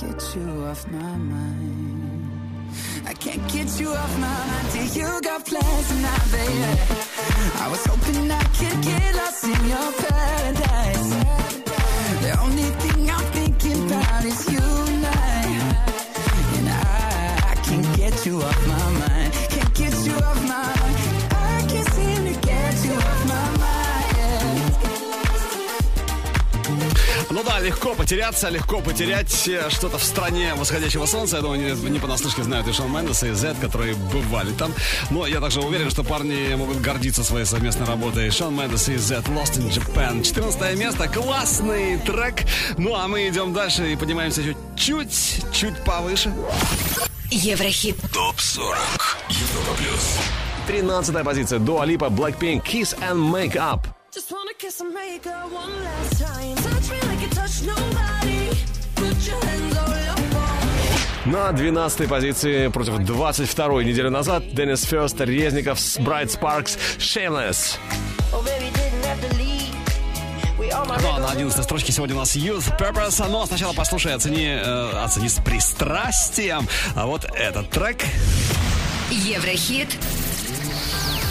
get 0.00 0.34
you 0.34 0.64
off 0.64 0.90
my 0.90 1.16
mind. 1.16 2.30
I 3.06 3.12
can't 3.12 3.42
get 3.52 3.68
you 3.78 3.90
off 3.90 4.14
my 4.18 4.28
mind 4.50 4.72
Do 4.72 4.98
you 4.98 5.20
got 5.20 5.44
plans 5.44 5.88
tonight, 5.88 6.26
baby? 6.32 6.72
I 7.60 7.68
was 7.70 7.84
hoping 7.84 8.30
I 8.30 8.42
could 8.58 8.80
get 8.82 9.14
lost 9.16 9.44
in 9.44 9.62
your 9.72 9.90
paradise. 10.02 11.10
The 12.24 12.32
only 12.40 12.70
thing 12.82 13.10
I'm 13.10 13.26
thinking 13.38 13.86
about 13.86 14.24
is 14.24 14.40
you 14.52 14.58
and 14.58 15.06
I. 15.06 15.42
And 16.56 16.68
I, 16.68 17.50
I 17.52 17.54
can't 17.66 17.96
get 17.96 18.24
you 18.24 18.40
off 18.40 18.66
my 18.66 18.90
mind. 19.00 19.32
Can't 19.50 19.74
get 19.74 19.89
Ну 27.42 27.46
да, 27.46 27.58
легко 27.58 27.94
потеряться, 27.94 28.50
легко 28.50 28.82
потерять 28.82 29.48
э, 29.48 29.70
что-то 29.70 29.96
в 29.96 30.04
стране 30.04 30.52
восходящего 30.56 31.06
солнца. 31.06 31.36
Я 31.36 31.42
думаю, 31.42 31.74
не, 31.74 31.90
не 31.90 31.98
понаслышке 31.98 32.42
знают 32.42 32.68
и 32.68 32.72
Шон 32.72 32.92
Мендес, 32.92 33.22
и 33.22 33.32
Зет, 33.32 33.56
которые 33.58 33.94
бывали 33.94 34.52
там. 34.52 34.74
Но 35.08 35.26
я 35.26 35.40
также 35.40 35.60
уверен, 35.60 35.88
что 35.88 36.04
парни 36.04 36.54
могут 36.54 36.82
гордиться 36.82 37.24
своей 37.24 37.46
совместной 37.46 37.86
работой. 37.86 38.30
Шон 38.30 38.54
Мендес 38.54 38.90
и 38.90 38.98
Зет 38.98 39.24
Lost 39.28 39.56
in 39.56 39.70
Japan. 39.70 40.22
14 40.22 40.78
место, 40.78 41.08
классный 41.08 41.96
трек. 42.00 42.44
Ну 42.76 42.94
а 42.94 43.08
мы 43.08 43.26
идем 43.30 43.54
дальше 43.54 43.90
и 43.90 43.96
поднимаемся 43.96 44.42
еще 44.42 44.54
чуть, 44.76 45.42
чуть 45.50 45.82
повыше. 45.82 46.34
Еврохит. 47.30 47.96
ТОП-40 48.12 48.76
Европа 49.30 49.78
Плюс. 49.78 50.18
13 50.66 51.24
позиция. 51.24 51.58
Дуа 51.58 51.86
Липа, 51.86 52.10
Blackpink, 52.10 52.62
Kiss 52.66 52.94
and 53.00 53.32
Make 53.32 53.56
Up. 53.56 53.86
Just 54.12 54.32
wanna 54.32 54.52
kiss 54.54 54.80
and 54.80 54.92
make 54.92 55.24
up 55.28 55.52
one 55.52 55.70
last 55.84 56.20
time. 56.20 56.56
Touch 56.56 56.90
me 56.90 57.00
like 57.08 57.19
На 61.26 61.52
12 61.52 62.08
позиции 62.08 62.68
против 62.68 62.98
22 62.98 63.84
недели 63.84 64.08
назад 64.08 64.52
Деннис 64.52 64.82
Ферст, 64.82 65.20
Резников, 65.20 65.78
Bright 65.78 66.28
Sparks, 66.28 66.78
Shameless. 66.98 67.78
Oh, 68.32 68.42
all 70.72 70.86
my 70.86 71.00
Ну, 71.02 71.12
а 71.14 71.18
на 71.18 71.32
11 71.32 71.64
строчке 71.64 71.92
сегодня 71.92 72.16
у 72.16 72.18
нас 72.18 72.36
Youth 72.36 72.76
Purpose. 72.78 73.26
Но 73.28 73.46
сначала 73.46 73.72
послушай, 73.72 74.14
оцени, 74.14 74.46
э, 74.46 74.90
оцени 75.04 75.28
с 75.28 75.40
пристрастием. 75.40 76.66
А 76.94 77.06
вот 77.06 77.24
этот 77.34 77.70
трек. 77.70 78.04
Еврохит. 79.10 79.88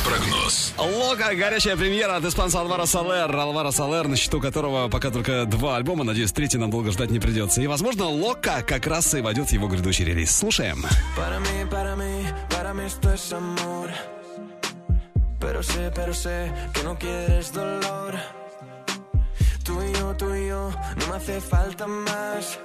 Прогноз. 0.06 0.74
Лока, 0.78 1.36
горячая 1.36 1.76
премьера 1.76 2.16
от 2.16 2.26
испанца 2.26 2.60
Алвара 2.60 2.86
Салер. 2.86 3.36
Алвара 3.36 3.72
Салер, 3.72 4.08
на 4.08 4.16
счету 4.16 4.40
которого 4.40 4.88
пока 4.90 5.12
только 5.12 5.46
два 5.46 5.76
альбома. 5.78 6.04
Надеюсь, 6.04 6.32
третий 6.32 6.58
нам 6.58 6.72
долго 6.72 6.92
ждать 6.92 7.12
не 7.12 7.20
придется. 7.20 7.62
И, 7.62 7.68
возможно, 7.68 8.06
Лока 8.06 8.64
как 8.66 8.88
раз 8.88 9.14
и 9.14 9.22
войдет 9.22 9.50
в 9.50 9.54
его 9.54 9.68
грядущий 9.68 10.06
релиз. 10.06 10.36
Слушаем. 10.36 10.84
Para 11.16 11.40
mí, 11.40 11.66
para 11.70 11.96
mí, 11.96 12.26
para 12.50 12.74
mí 12.74 12.84
esto 12.86 13.14
es 13.14 13.34
amor. 13.34 13.90
Pero 15.40 15.64
sé, 15.64 15.92
pero 15.96 16.14
sé 16.14 16.52
que 16.74 16.84
no 16.84 16.98
quieres 16.98 17.52
dolor. 17.54 18.16
Tú 19.64 19.82
y 19.82 19.94
yo, 19.94 20.16
tú 20.18 20.34
y 20.34 20.48
yo, 20.48 20.72
no 20.98 21.08
me 21.08 21.16
hace 21.16 21.40
falta 21.40 21.88
más. 21.88 22.60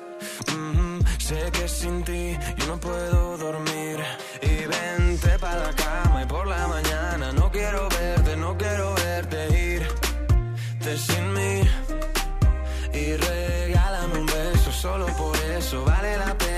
Sé 1.19 1.51
que 1.53 1.69
sin 1.69 2.05
ti 2.05 2.37
yo 2.59 2.67
no 2.67 2.79
puedo 2.79 3.37
dormir. 3.39 3.99
Y 4.43 4.67
vente 4.67 5.39
para 5.39 5.67
la 5.67 5.73
cama 5.73 6.23
y 6.23 6.27
por 6.27 6.47
la 6.47 6.69
mañana 6.69 7.33
no 7.33 7.51
quiero 7.51 7.89
verte, 7.89 8.37
no 8.37 8.57
quiero 8.57 8.95
verte 8.95 9.39
irte 9.77 10.99
sin 10.99 11.33
mí. 11.33 11.63
Y 12.93 13.17
regálame 13.17 14.19
un 14.19 14.27
beso 14.27 14.71
solo 14.71 15.07
por 15.17 15.37
eso. 15.59 15.85
Vale 15.85 16.17
la 16.19 16.37
pena, 16.39 16.54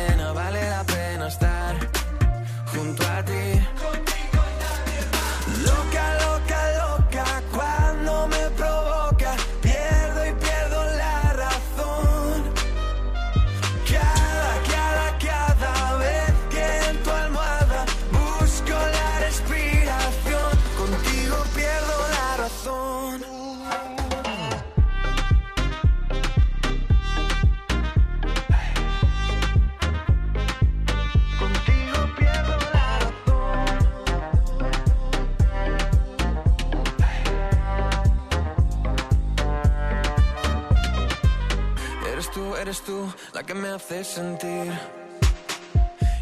Eres 42.67 42.83
tú, 42.83 43.07
la 43.33 43.45
que 43.45 43.55
me 43.55 43.69
hace 43.69 44.03
sentir 44.03 44.73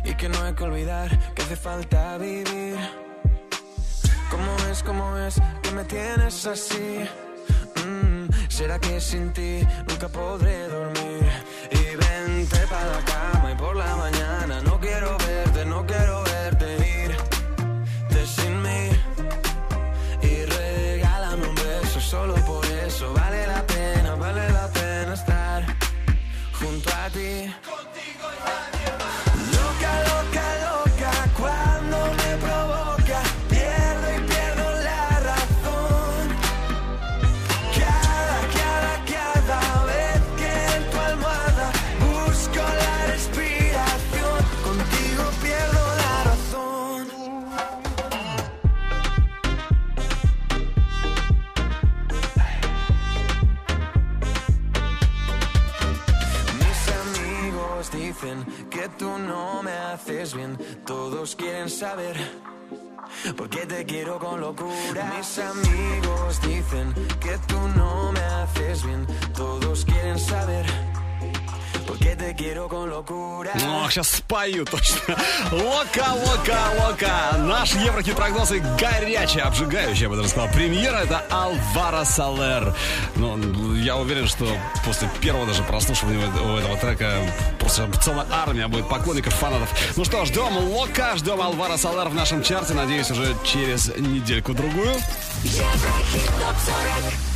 y 0.05 0.15
que 0.15 0.29
no 0.29 0.43
hay 0.43 0.53
que 0.53 0.65
olvidar 0.65 1.09
que 1.35 1.41
hace 1.41 1.57
falta 1.57 2.19
vivir. 2.19 2.77
¿Cómo 4.31 4.55
es, 4.71 4.83
cómo 4.83 5.17
es 5.17 5.37
que 5.63 5.71
me 5.71 5.85
tienes 5.85 6.45
así? 6.45 7.09
Mm, 7.87 8.29
¿Será 8.51 8.79
que 8.79 9.01
sin 9.01 9.33
ti 9.33 9.67
nunca 9.89 10.07
podré 10.07 10.69
dormir? 10.69 11.25
Y 11.71 11.97
vente 11.97 12.59
para 12.69 12.91
la 12.93 13.05
cama 13.07 13.51
y 13.51 13.55
por 13.55 13.75
la 13.75 13.97
mañana 13.97 14.61
no 14.61 14.74
no 59.35 59.63
me 59.65 59.73
haces 59.73 60.35
bien. 60.35 60.57
Todos 60.87 61.35
quieren 61.35 61.69
saber 61.69 62.17
porque 63.37 63.67
te 63.67 63.85
quiero 63.85 64.19
con 64.19 64.41
locura. 64.41 65.03
Mis 65.17 65.39
amigos 65.39 66.41
dicen 66.43 66.87
que 67.25 67.35
tú 67.49 67.59
no 67.77 68.13
me 68.13 68.25
haces 68.39 68.85
bien. 68.85 69.07
Todos 69.35 69.85
quieren 69.85 70.19
saber 70.19 70.67
Ох, 73.67 73.91
сейчас 73.91 74.09
спою 74.09 74.65
точно. 74.65 75.17
Лока, 75.53 76.13
лока, 76.13 76.59
лока. 76.81 77.37
Наш 77.39 77.75
Еврохит 77.75 78.17
прогнозы 78.17 78.61
горячий, 78.79 79.41
обжигающий, 79.41 80.03
я 80.03 80.09
бы 80.09 80.17
даже 80.17 80.29
сказал. 80.29 80.49
Премьера 80.51 80.97
это 80.99 81.23
Алвара 81.31 82.05
Салер. 82.05 82.75
Ну, 83.17 83.75
я 83.75 83.97
уверен, 83.97 84.27
что 84.27 84.47
после 84.85 85.09
первого 85.21 85.47
даже 85.47 85.63
прослушивания 85.63 86.27
у 86.29 86.57
этого 86.57 86.77
трека 86.77 87.19
просто 87.59 87.89
целая 88.03 88.27
армия 88.31 88.69
будет 88.69 88.89
поклонников, 88.89 89.35
фанатов. 89.35 89.69
Ну 89.97 90.05
что, 90.05 90.25
ждем 90.25 90.57
Лока, 90.57 91.17
ждем 91.17 91.41
Алвара 91.41 91.77
Салер 91.77 92.09
в 92.09 92.15
нашем 92.15 92.43
чарте. 92.43 92.75
Надеюсь, 92.75 93.11
уже 93.11 93.37
через 93.45 93.89
недельку-другую. 93.97 94.95
Еврохит 95.43 96.31
ТОП-40 96.41 97.34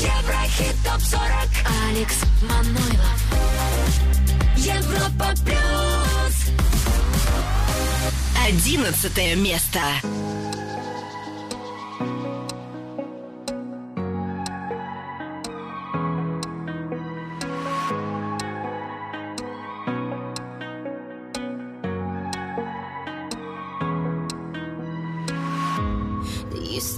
Еврохит 0.00 0.74
ТОП-40 0.82 1.50
Алекс 1.90 2.16
Манойлов 2.42 3.20
Европа 4.56 5.34
Плюс 5.44 6.36
Одиннадцатое 8.48 9.36
место. 9.36 9.80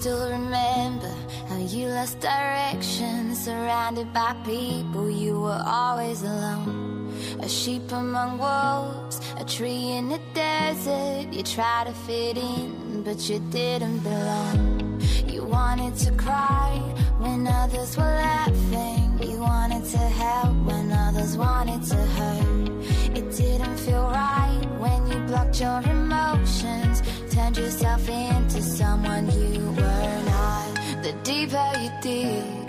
Still 0.03 0.31
remember 0.31 1.13
how 1.49 1.59
you 1.59 1.87
lost 1.89 2.19
direction? 2.21 2.92
Surrounded 3.43 4.13
by 4.13 4.35
people, 4.45 5.11
you 5.11 5.41
were 5.41 5.63
always 5.67 6.23
alone. 6.23 7.13
A 7.41 7.49
sheep 7.49 7.91
among 7.91 8.39
wolves, 8.39 9.21
a 9.37 9.45
tree 9.45 9.89
in 9.99 10.11
the 10.11 10.21
desert. 10.33 11.27
You 11.33 11.43
tried 11.43 11.89
to 11.89 11.93
fit 11.93 12.37
in, 12.39 13.03
but 13.03 13.29
you 13.29 13.41
didn't 13.51 13.99
belong. 14.05 15.01
You 15.27 15.43
wanted 15.43 15.97
to 16.05 16.13
cry 16.13 16.79
when 17.19 17.49
others 17.49 17.97
were 17.97 18.05
laughing. 18.05 19.19
You 19.21 19.41
wanted 19.41 19.87
to 19.87 19.99
help 19.99 20.55
when 20.65 20.93
others 20.93 21.37
wanted 21.37 21.83
to 21.83 21.97
hurt. 21.97 22.69
It 23.17 23.29
didn't 23.37 23.77
feel 23.79 24.05
right 24.05 24.69
when 24.79 25.11
you 25.11 25.19
blocked 25.27 25.61
your 25.61 25.83
emotions. 25.83 27.03
Turned 27.29 27.59
yourself 27.59 28.09
into 28.09 28.63
someone 28.63 29.27
you 29.33 29.73
were 29.73 30.23
not. 30.27 31.03
The 31.03 31.13
deeper 31.25 31.73
you 31.81 31.91
dig, 32.01 32.62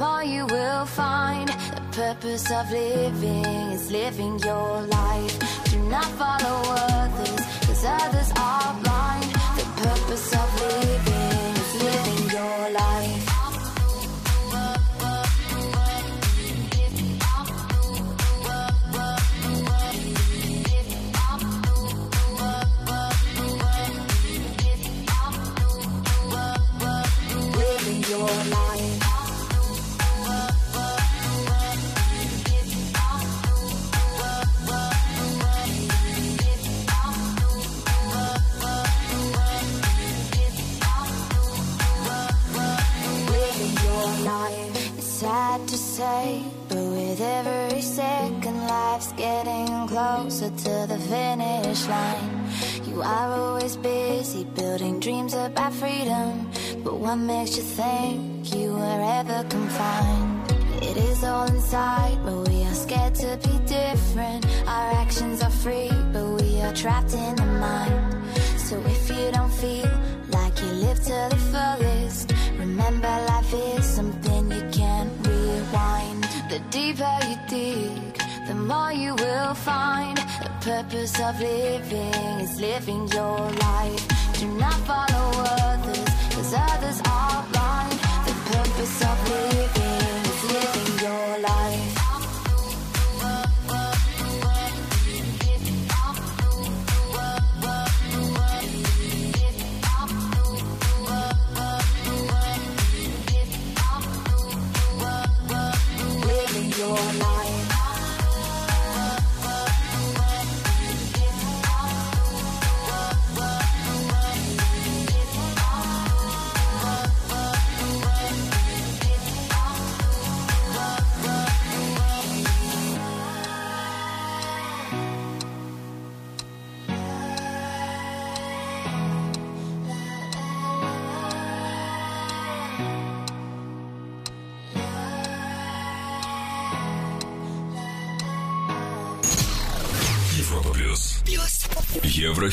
more 0.00 0.24
you 0.24 0.46
will 0.46 0.86
find. 0.86 1.48
The 1.48 1.82
purpose 1.92 2.50
of 2.50 2.70
living 2.70 3.44
is 3.76 3.90
living 3.92 4.38
your 4.38 4.80
life. 4.98 5.36
Do 5.70 5.78
not 5.94 6.10
follow 6.20 6.58
others, 7.02 7.42
cause 7.66 7.84
others 7.84 8.30
are 8.34 8.72
blind. 8.82 9.30
The 9.58 9.66
purpose 9.84 10.28
of 10.40 10.48
living 10.62 11.52
is 11.62 11.72
living 11.84 12.30
your 12.36 12.70
life. 12.82 13.19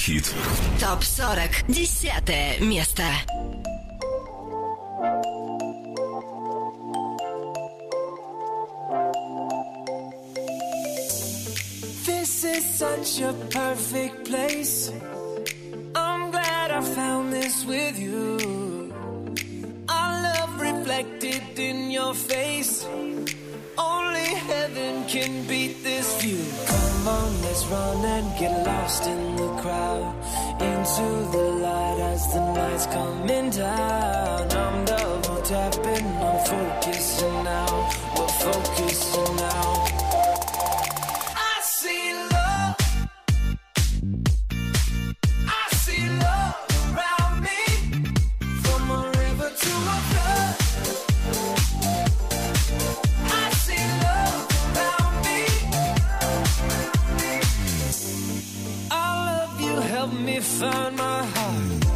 Еврохит. 0.07 0.33
ТОП-40. 0.79 1.71
Десятое 1.71 2.59
место. 2.59 3.03
Coming 32.97 33.49
down. 33.51 34.51
I'm 34.63 34.85
double 34.85 35.41
tapping, 35.51 36.07
I'm 36.27 36.37
focusing 36.51 37.37
now. 37.43 37.71
We're 38.15 38.35
focusing 38.45 39.35
now. 39.45 39.71
I 41.49 41.55
see 41.77 42.05
love. 42.35 42.75
I 45.59 45.63
see 45.83 46.05
love 46.25 46.57
around 46.91 47.35
me. 47.47 47.61
From 48.63 48.83
a 48.97 49.01
river 49.21 49.49
to 49.63 49.71
a 49.95 49.97
flood. 50.09 50.55
I 53.41 53.45
see 53.63 53.85
love 54.05 54.43
around 54.75 55.15
me. 55.27 55.41
I 58.91 59.07
love 59.27 59.51
night's 60.37 61.86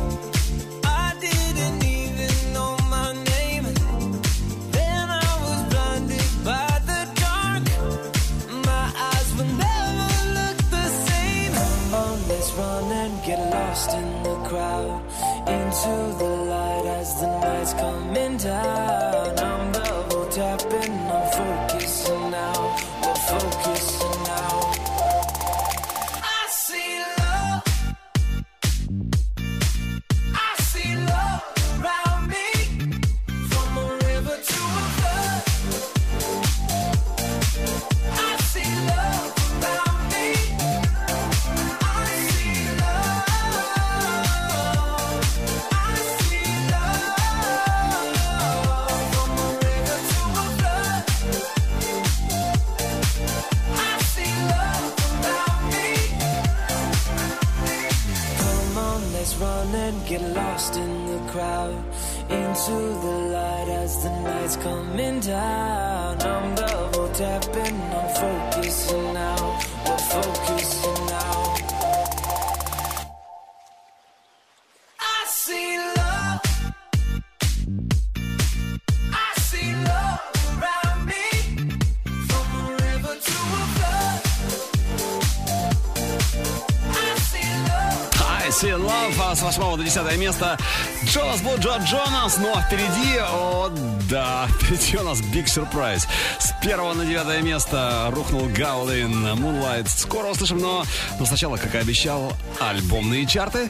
8 90.11 90.17
до 90.17 90.17
10 90.17 90.17
места. 90.17 90.57
Джонас 91.05 91.41
Бу, 91.41 91.51
Джо 91.57 91.77
Джонас. 91.85 92.37
Ну 92.37 92.51
а 92.55 92.61
впереди, 92.61 93.17
о 93.19 93.71
да, 94.09 94.47
впереди 94.59 94.97
у 94.97 95.03
нас 95.03 95.21
Big 95.21 95.45
Surprise. 95.45 96.07
С 96.39 96.53
1 96.61 96.97
на 96.97 97.05
9 97.05 97.43
место 97.43 98.09
рухнул 98.13 98.47
Гаулин 98.47 99.25
Moonlight. 99.25 99.87
Скоро 99.87 100.27
услышим, 100.27 100.57
но, 100.57 100.85
но 101.19 101.25
сначала, 101.25 101.57
как 101.57 101.73
и 101.75 101.77
обещал, 101.77 102.33
альбомные 102.59 103.25
чарты. 103.25 103.69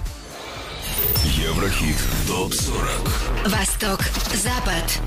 Еврохит 1.24 1.98
ТОП-40 2.28 3.50
Восток, 3.50 4.00
Запад. 4.34 5.00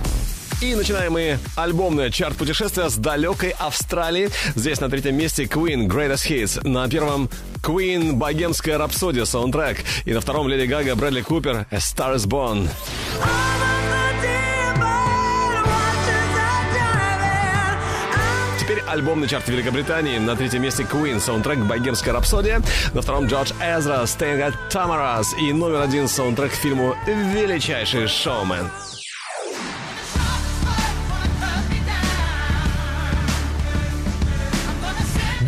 И 0.61 0.75
начинаем 0.75 1.13
мы 1.13 1.39
альбомное 1.57 2.11
чарт 2.11 2.37
путешествия 2.37 2.89
с 2.89 2.95
далекой 2.95 3.51
Австралии. 3.51 4.31
Здесь 4.55 4.81
на 4.81 4.89
третьем 4.89 5.17
месте 5.17 5.45
Queen 5.45 5.87
Greatest 5.87 6.29
Hits. 6.29 6.67
На 6.67 6.89
первом 6.89 7.29
Queen 7.65 8.13
Богемская 8.13 8.77
рапсодия 8.77 9.25
саундтрек. 9.25 9.79
И 10.05 10.13
на 10.13 10.21
втором 10.21 10.49
Леди 10.49 10.67
Гага 10.67 10.95
Брэдли 10.95 11.23
Купер 11.23 11.67
A 11.71 11.77
Star 11.77 12.15
is 12.15 12.27
Born. 12.27 12.69
Теперь 18.61 18.81
альбомный 18.87 19.29
чарт 19.29 19.49
Великобритании. 19.49 20.19
На 20.19 20.37
третьем 20.37 20.63
месте 20.63 20.83
Queen, 20.83 21.19
саундтрек 21.21 21.59
«Богемская 21.61 22.13
рапсодия». 22.13 22.61
На 22.93 23.01
втором 23.01 23.27
Джордж 23.27 23.53
Эзра, 23.63 24.03
«Staying 24.03 24.47
at 24.47 24.55
Tamara's». 24.71 25.35
И 25.41 25.53
номер 25.53 25.81
один 25.81 26.07
саундтрек 26.07 26.53
к 26.53 26.55
фильму 26.55 26.95
«Величайший 27.07 28.07
шоумен». 28.09 28.69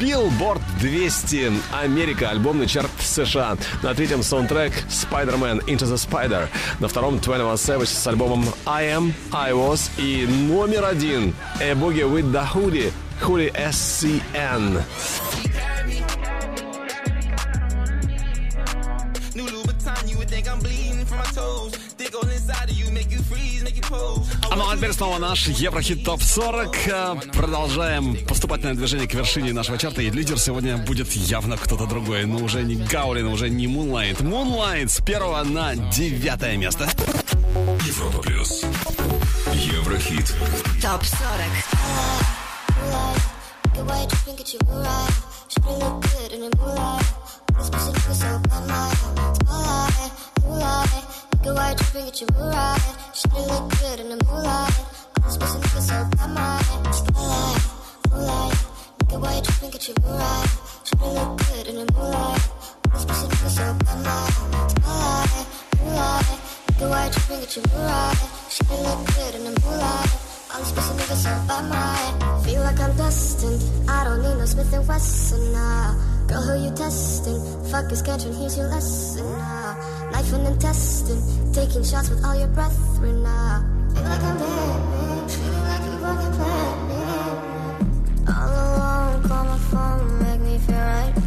Billboard 0.06 0.60
200 0.80 1.52
Америка, 1.72 2.30
альбомный 2.30 2.68
чарт 2.68 2.92
США. 3.00 3.58
На 3.82 3.92
третьем 3.92 4.22
саундтрек 4.22 4.72
Spider-Man 4.88 5.64
Into 5.66 5.84
the 5.84 5.96
Spider. 5.96 6.48
На 6.78 6.86
втором 6.86 7.18
21 7.18 7.54
Savage 7.54 7.86
с 7.86 8.06
альбомом 8.06 8.44
I 8.66 8.84
Am, 8.84 9.12
I 9.32 9.50
Was. 9.50 9.90
И 9.98 10.24
номер 10.28 10.84
один 10.84 11.34
A 11.60 11.72
Boogie 11.72 12.08
with 12.08 12.30
the 12.30 12.46
Hoodie, 12.54 12.92
Hoodie 13.20 13.52
SCN. 13.56 14.80
New 19.34 19.46
Louboutin, 19.48 20.08
you 20.08 20.18
would 20.18 20.30
think 20.30 20.48
I'm 20.48 20.60
bleeding 20.60 21.04
from 21.04 21.18
my 21.18 21.24
toes. 21.34 21.85
А 24.50 24.56
ну 24.56 24.70
а 24.70 24.76
теперь 24.76 24.92
снова 24.92 25.18
наш 25.18 25.48
Еврохит 25.48 26.04
ТОП 26.04 26.22
40. 26.22 26.76
Э, 26.88 27.14
Продолжаем 27.32 28.16
поступательное 28.26 28.74
движение 28.74 29.08
к 29.08 29.14
вершине 29.14 29.52
нашего 29.52 29.76
чарта. 29.78 30.02
И 30.02 30.10
лидер 30.10 30.38
сегодня 30.38 30.76
будет 30.78 31.10
явно 31.12 31.56
кто-то 31.56 31.86
другой. 31.86 32.24
Но 32.24 32.38
уже 32.38 32.62
не 32.62 32.76
Гаулин, 32.76 33.26
уже 33.26 33.50
не 33.50 33.66
Moonlight. 33.66 34.22
Moonlight 34.22 34.88
с 34.88 35.00
первого 35.00 35.42
на 35.44 35.74
девятое 35.76 36.56
место. 36.56 36.88
Европа 37.86 38.18
Плюс 38.22 38.62
Еврохит 39.52 40.34
ТОП 40.80 41.04
40. 41.04 41.16
Get 43.74 43.84
white, 43.84 44.10
you 44.10 44.18
think 44.24 44.40
it's 44.40 44.54
your 44.54 44.62
right. 44.82 45.10
Should 45.48 45.66
look 45.66 46.02
good 46.02 46.32
in 46.32 46.40
the 46.40 46.56
moonlight. 46.56 47.04
This 47.58 48.18
so 48.18 48.40
moonlight. 48.50 49.06
Your 51.46 51.54
white 51.54 51.76
dripping 51.76 52.08
it, 52.08 52.20
your 52.20 52.28
moonlight. 52.32 52.80
She 53.14 53.28
didn't 53.28 53.46
look 53.46 53.70
good 53.78 54.00
in 54.00 54.08
the 54.08 54.24
moonlight. 54.24 54.74
I'm 55.22 55.30
supposed 55.30 55.52
to 55.52 55.58
look 55.60 55.68
so 55.78 56.10
by 56.18 56.26
my 56.26 56.58
skylight, 56.90 57.62
moonlight. 58.10 58.58
Your 59.12 59.20
moonlight? 60.02 60.50
She 60.82 60.96
didn't 60.96 61.14
look 61.14 61.38
good 61.38 61.66
in 61.68 61.76
the 61.76 61.92
moonlight. 61.92 62.50
I'm 62.90 62.98
supposed 62.98 63.30
to 63.30 63.48
so 63.48 63.78
skylight, 63.78 65.46
moonlight. 65.78 66.26
You 66.80 66.86
dripping 67.12 67.42
at 67.44 67.54
your 67.54 67.64
moonlight? 67.70 68.18
She 68.50 68.64
didn't 68.64 68.82
look 68.82 69.06
good 69.14 69.34
in 69.36 69.44
the 69.44 69.60
moonlight. 69.62 70.10
I'm 70.52 70.64
supposed 70.64 70.88
to 70.88 70.94
look 70.96 71.14
so 71.14 71.30
by 71.46 71.62
my. 71.62 72.42
Feel 72.42 72.62
like 72.62 72.80
I'm 72.80 72.96
destined. 72.96 73.88
I 73.88 74.02
don't 74.02 74.20
need 74.20 74.36
no 74.36 74.46
Smith 74.46 74.72
and 74.72 74.88
Wesson 74.88 75.52
now. 75.52 76.15
Girl, 76.28 76.42
who 76.42 76.64
you 76.64 76.70
testing? 76.74 77.40
Fuck 77.70 77.92
is 77.92 78.02
catching, 78.02 78.32
here's 78.34 78.56
your 78.56 78.66
lesson 78.68 79.24
uh, 79.26 79.38
now. 79.38 80.10
Knife 80.10 80.32
and 80.32 80.46
intestine, 80.48 81.52
taking 81.52 81.84
shots 81.84 82.10
with 82.10 82.24
all 82.24 82.34
your 82.34 82.48
brethren 82.48 83.22
now. 83.22 83.62
Uh, 83.62 83.94
feel 83.94 84.04
like 84.04 84.22
I'm 84.22 84.38
bad, 84.38 85.30
feel 85.30 85.52
like 85.68 85.84
you 85.86 85.98
fucking 86.02 86.32
planned 86.38 86.82
me. 86.88 87.00
All 88.28 88.50
alone, 88.50 89.22
call 89.22 89.44
my 89.44 89.58
phone, 89.70 90.22
make 90.22 90.40
me 90.40 90.58
feel 90.58 90.76
right. 90.76 91.25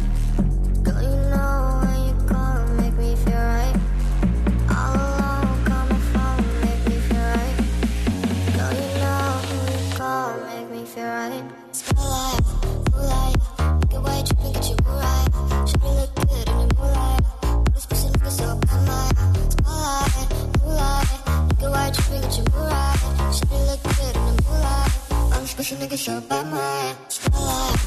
try 21.92 21.96
to 21.96 22.02
feel 22.02 22.20
that 22.20 22.38
you 22.38 22.44
were 22.54 22.66
right. 22.66 23.34
She 23.34 23.40
didn't 23.40 23.66
look 23.66 23.82
good 23.82 24.16
in 24.16 24.24
the 24.26 24.42
moonlight. 24.46 24.92
I'm 25.34 25.46
special 25.46 25.76
nigga, 25.78 25.98
so 25.98 26.20
by 26.20 26.42
my 26.44 26.94
spotlight, 27.08 27.78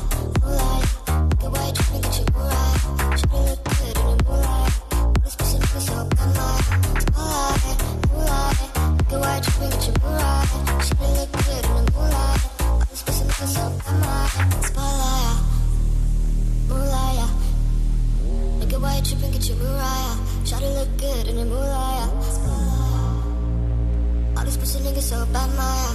moonlight. 0.42 0.86
Look 1.30 1.44
at 1.44 1.52
why 1.52 1.68
you 1.68 1.74
try 1.74 1.98
you 2.18 2.26
were 2.36 2.48
right. 2.52 2.80
She 3.18 3.26
didn't 3.32 3.46
look 3.50 3.64
good 3.64 3.96
in 3.98 4.06
the 4.10 4.24
moonlight. 4.28 4.74
I'm 5.00 5.30
special 5.30 5.60
nigga, 5.60 5.80
so 5.88 5.96
by 6.18 6.26
my 6.36 6.52
spotlight, 6.68 7.54
moonlight. 8.12 8.58
Look 9.00 9.14
at 9.14 9.20
why 9.22 9.34
you 9.36 9.44
try 9.44 9.68
you 9.84 9.94
were 10.02 10.16
right. 10.20 10.50
She 10.84 10.94
didn't 10.96 11.16
look 11.20 11.32
in 11.68 11.76
the 11.76 11.92
moonlight. 11.94 12.42
I'm 12.70 12.96
special. 12.96 13.24
Look 20.84 20.98
good 20.98 21.28
in 21.28 21.36
the 21.36 21.46
moonlight. 21.46 21.93
All 24.94 25.00
niggas 25.00 25.10
so 25.10 25.26
bad, 25.34 25.50
Maya. 25.58 25.90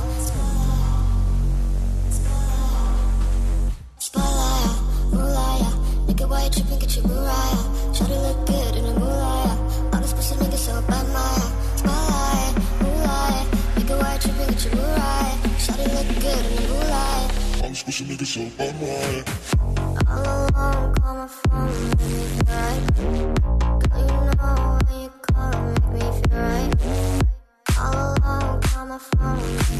Spotlight, 3.98 4.78
moonlight. 5.12 5.74
Nigga, 6.08 6.28
why 6.28 6.44
you 6.44 6.50
tripping? 6.50 6.78
Get 6.80 6.96
your 6.96 7.06
Mariah. 7.06 7.64
Shawty 7.94 8.18
look 8.22 8.46
good 8.46 8.74
in 8.76 8.84
the 8.86 8.94
moonlight. 8.98 9.58
All 9.94 10.00
these 10.00 10.12
pussy 10.14 10.34
niggas 10.34 10.58
so 10.58 10.82
bad, 10.82 11.06
Maya. 11.14 11.46
Spotlight, 11.76 12.54
moonlight. 12.82 13.46
Nigga, 13.76 13.94
why 14.00 14.14
you 14.14 14.20
tripping? 14.20 14.48
Get 14.48 14.64
your 14.64 14.74
Mariah. 14.74 15.36
Shawty 15.62 15.84
look 15.94 16.08
good 16.22 16.44
in 16.44 16.52
the 16.56 16.62
moonlight. 16.68 17.28
All 17.62 17.68
these 17.68 17.82
pussy 17.84 18.04
niggas 18.04 18.30
so 18.34 18.42
bad, 18.58 18.74
man. 18.80 19.24
All 20.08 20.22
alone, 20.26 20.94
call 20.94 21.14
my 21.14 21.26
phone, 21.28 21.70
make 21.70 22.10
me 22.10 22.18
feel 22.26 22.42
right. 22.50 22.82
Girl, 23.92 24.00
you 24.00 24.16
know 24.38 24.67
Right. 28.98 29.78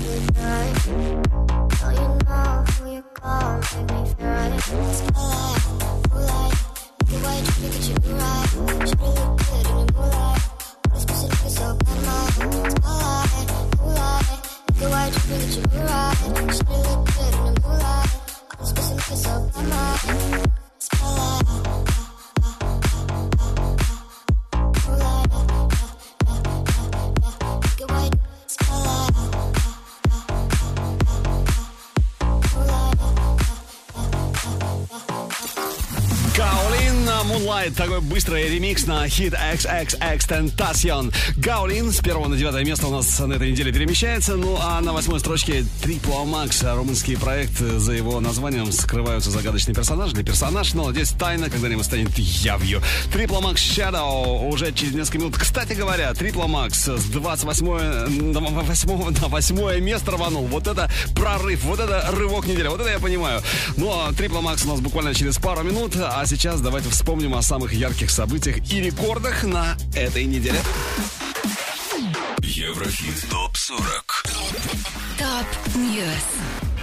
На 38.89 39.07
хит 39.07 39.35
XXX 39.35 40.19
Tentacion. 40.19 41.15
Гаулин 41.37 41.93
с 41.93 41.99
первого 41.99 42.27
на 42.27 42.39
девятое 42.39 42.65
место 42.65 42.87
у 42.87 42.91
нас 42.91 43.19
на 43.21 43.35
этой 43.35 43.51
неделе 43.51 43.71
перемещается. 43.71 44.35
Ну 44.37 44.59
а 44.59 44.81
на 44.81 44.95
восьмой 44.95 45.21
строчке 45.21 45.67
Triple 45.83 46.25
Max. 46.25 46.75
Румынский 46.75 47.19
проект. 47.19 47.59
За 47.59 47.93
его 47.93 48.19
названием 48.21 48.73
скрываются 48.73 49.31
загадочные 49.31 49.75
персонажи. 49.75 50.15
Или 50.17 50.23
персонаж, 50.23 50.73
но 50.73 50.91
здесь 50.91 51.11
тайна 51.11 51.51
когда-нибудь 51.51 51.85
станет 51.85 52.17
явью. 52.19 52.81
Triple 53.13 53.43
Max 53.43 53.57
Shadow 53.57 54.49
уже 54.49 54.73
через 54.73 54.95
несколько 54.95 55.19
минут. 55.19 55.37
Кстати 55.37 55.75
говоря, 55.75 56.13
Triple 56.13 56.47
Max 56.47 56.99
с 56.99 57.05
28 57.11 58.33
на 58.33 58.41
8, 58.41 59.21
на 59.21 59.29
8 59.29 59.81
место 59.81 60.13
рванул. 60.13 60.47
Вот 60.47 60.67
это 60.67 60.91
прорыв, 61.15 61.63
вот 61.65 61.79
это 61.79 62.09
рывок 62.13 62.47
недели. 62.47 62.69
Вот 62.69 62.81
это 62.81 62.89
я 62.89 62.99
понимаю. 62.99 63.43
Ну 63.77 63.91
а 63.91 64.13
Triple 64.13 64.43
Max 64.43 64.65
у 64.65 64.69
нас 64.69 64.81
буквально 64.81 65.15
через 65.15 65.37
пару 65.37 65.63
минут. 65.63 65.95
А 65.97 66.25
сейчас 66.25 66.63
давайте 66.63 66.89
вспомним 66.89 67.35
о 67.35 67.43
самых 67.43 67.75
ярких 67.75 68.11
событиях 68.11 68.57
и 68.73 68.78
рекордах 68.81 69.45
на 69.45 69.77
этой 69.95 70.25
неделе. 70.25 70.59
Еврохит 72.41 73.29
ТОП-40 73.31 73.79
Топ 75.19 75.77
News. 75.77 76.05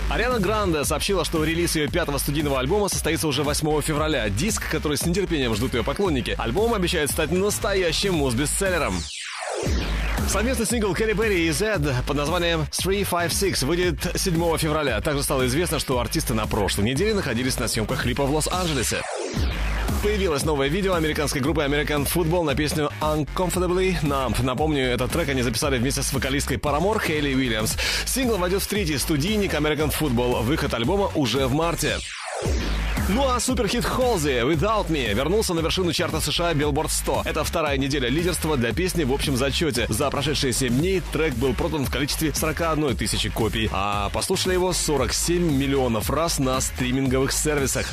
Ариана 0.09 0.39
Гранде 0.39 0.85
сообщила, 0.85 1.26
что 1.26 1.43
релиз 1.43 1.76
ее 1.76 1.88
пятого 1.88 2.17
студийного 2.17 2.59
альбома 2.59 2.89
состоится 2.89 3.27
уже 3.27 3.43
8 3.43 3.81
февраля. 3.81 4.30
Диск, 4.30 4.69
который 4.69 4.97
с 4.97 5.05
нетерпением 5.05 5.55
ждут 5.55 5.73
ее 5.73 5.84
поклонники. 5.84 6.35
Альбом 6.38 6.73
обещает 6.73 7.11
стать 7.11 7.31
настоящим 7.31 8.15
муз-бестселлером. 8.15 8.95
Совместный 10.27 10.65
сингл 10.65 10.93
Кэти 10.94 11.14
Перри 11.14 11.48
и 11.47 11.51
Zedd 11.52 12.03
под 12.07 12.17
названием 12.17 12.65
356 12.72 13.63
выйдет 13.63 14.11
7 14.15 14.57
февраля. 14.57 14.99
Также 15.01 15.23
стало 15.23 15.45
известно, 15.47 15.80
что 15.80 15.99
артисты 15.99 16.34
на 16.34 16.45
прошлой 16.45 16.85
неделе 16.85 17.13
находились 17.13 17.59
на 17.59 17.67
съемках 17.67 18.03
клипа 18.03 18.26
в 18.26 18.34
Лос-Анджелесе. 18.34 19.01
Появилось 20.06 20.44
новое 20.45 20.68
видео 20.68 20.94
американской 20.94 21.41
группы 21.41 21.64
American 21.64 22.07
Football 22.07 22.44
на 22.44 22.53
песню 22.53 22.91
Uncomfortably 23.02 23.99
Numb. 24.03 24.40
Напомню, 24.44 24.84
этот 24.86 25.11
трек 25.11 25.30
они 25.30 25.41
записали 25.41 25.80
вместе 25.80 26.03
с 26.03 26.14
вокалисткой 26.14 26.57
Paramore 26.57 27.03
Хейли 27.03 27.34
Уильямс. 27.34 27.76
Сингл 28.06 28.38
войдет 28.38 28.61
в 28.61 28.68
третий 28.68 28.99
студийник 28.99 29.56
American 29.56 29.91
Football. 29.91 30.44
Выход 30.44 30.76
альбома 30.76 31.10
уже 31.15 31.48
в 31.48 31.56
марте. 31.56 31.98
Ну 33.10 33.27
а 33.27 33.40
суперхит 33.40 33.84
Холзи 33.84 34.44
Without 34.44 34.90
Me 34.90 35.11
вернулся 35.11 35.56
на 35.56 35.61
вершину 35.61 35.91
чарта 35.91 36.22
США 36.22 36.53
Billboard 36.53 36.90
100. 36.90 37.23
Это 37.26 37.44
вторая 37.44 37.80
неделя 37.80 38.07
лидерства 38.07 38.57
для 38.57 38.73
песни 38.73 39.06
в 39.06 39.11
общем 39.11 39.36
зачете. 39.36 39.88
За 39.90 40.11
прошедшие 40.11 40.53
7 40.53 40.69
дней 40.77 41.02
трек 41.14 41.34
был 41.34 41.56
продан 41.56 41.84
в 41.84 41.91
количестве 41.91 42.32
41 42.32 42.95
тысячи 42.95 43.30
копий, 43.30 43.69
а 43.72 44.10
послушали 44.10 44.53
его 44.53 44.72
47 44.72 45.57
миллионов 45.57 46.11
раз 46.11 46.38
на 46.38 46.61
стриминговых 46.61 47.32
сервисах. 47.32 47.88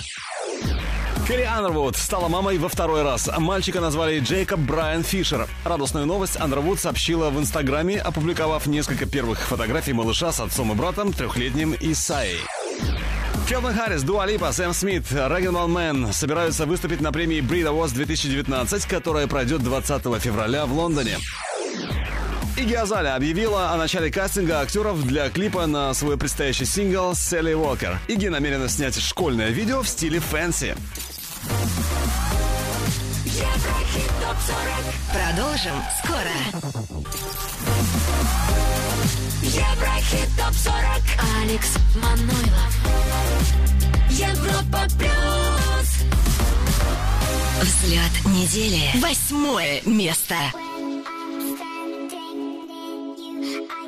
Кэрри 1.27 1.45
Андервуд 1.45 1.97
стала 1.97 2.29
мамой 2.29 2.59
во 2.59 2.69
второй 2.69 3.03
раз. 3.03 3.31
Мальчика 3.39 3.81
назвали 3.81 4.19
Джейкоб 4.19 4.59
Брайан 4.61 5.05
Фишер. 5.05 5.49
Радостную 5.65 6.05
новость 6.05 6.37
Андервуд 6.39 6.81
сообщила 6.81 7.31
в 7.31 7.39
Инстаграме, 7.39 8.01
опубликовав 8.01 8.67
несколько 8.67 9.07
первых 9.07 9.41
фотографий 9.41 9.93
малыша 9.93 10.33
с 10.33 10.41
отцом 10.41 10.73
и 10.73 10.75
братом, 10.75 11.13
трехлетним 11.13 11.77
Исаей. 11.81 12.41
Келвин 13.49 13.75
Харрис, 13.75 14.03
Дуа 14.03 14.27
Липа, 14.27 14.53
Сэм 14.53 14.73
Смит, 14.73 15.05
Rag'n'Bone 15.13 15.69
Man 15.69 16.13
собираются 16.13 16.67
выступить 16.67 17.01
на 17.01 17.13
премии 17.13 17.41
Brit 17.41 17.71
Awards 17.71 17.93
2019, 17.95 18.87
которая 18.87 19.27
пройдет 19.27 19.63
20 19.63 20.21
февраля 20.21 20.67
в 20.67 20.73
Лондоне. 20.73 21.19
Игги 22.57 22.75
Азалия 22.75 23.15
объявила 23.15 23.71
о 23.73 23.77
начале 23.77 24.11
кастинга 24.11 24.61
актеров 24.61 25.03
для 25.07 25.31
клипа 25.31 25.67
на 25.67 25.95
свой 25.95 26.19
предстоящий 26.19 26.67
сингл 26.67 27.15
«Sally 27.15 27.55
Walker». 27.55 27.99
Игги 28.09 28.27
намерена 28.29 28.69
снять 28.69 29.01
школьное 29.01 29.49
видео 29.49 29.83
в 29.83 29.89
стиле 29.89 30.21
Fancy. 30.21 30.77
Еврохит 33.25 34.11
ТОП-40. 34.21 34.85
Продолжим 35.13 35.83
скоро. 36.05 36.37
Еврохит 39.43 40.29
ТОП-40. 40.37 41.03
Алекс 41.43 41.71
Манойлов. 41.97 42.73
Европа 44.11 44.87
Плюс. 44.99 45.89
Взгляд 47.63 48.13
недели. 48.27 49.01
Восьмое 49.01 49.81
место. 49.87 50.37
I 53.45 53.82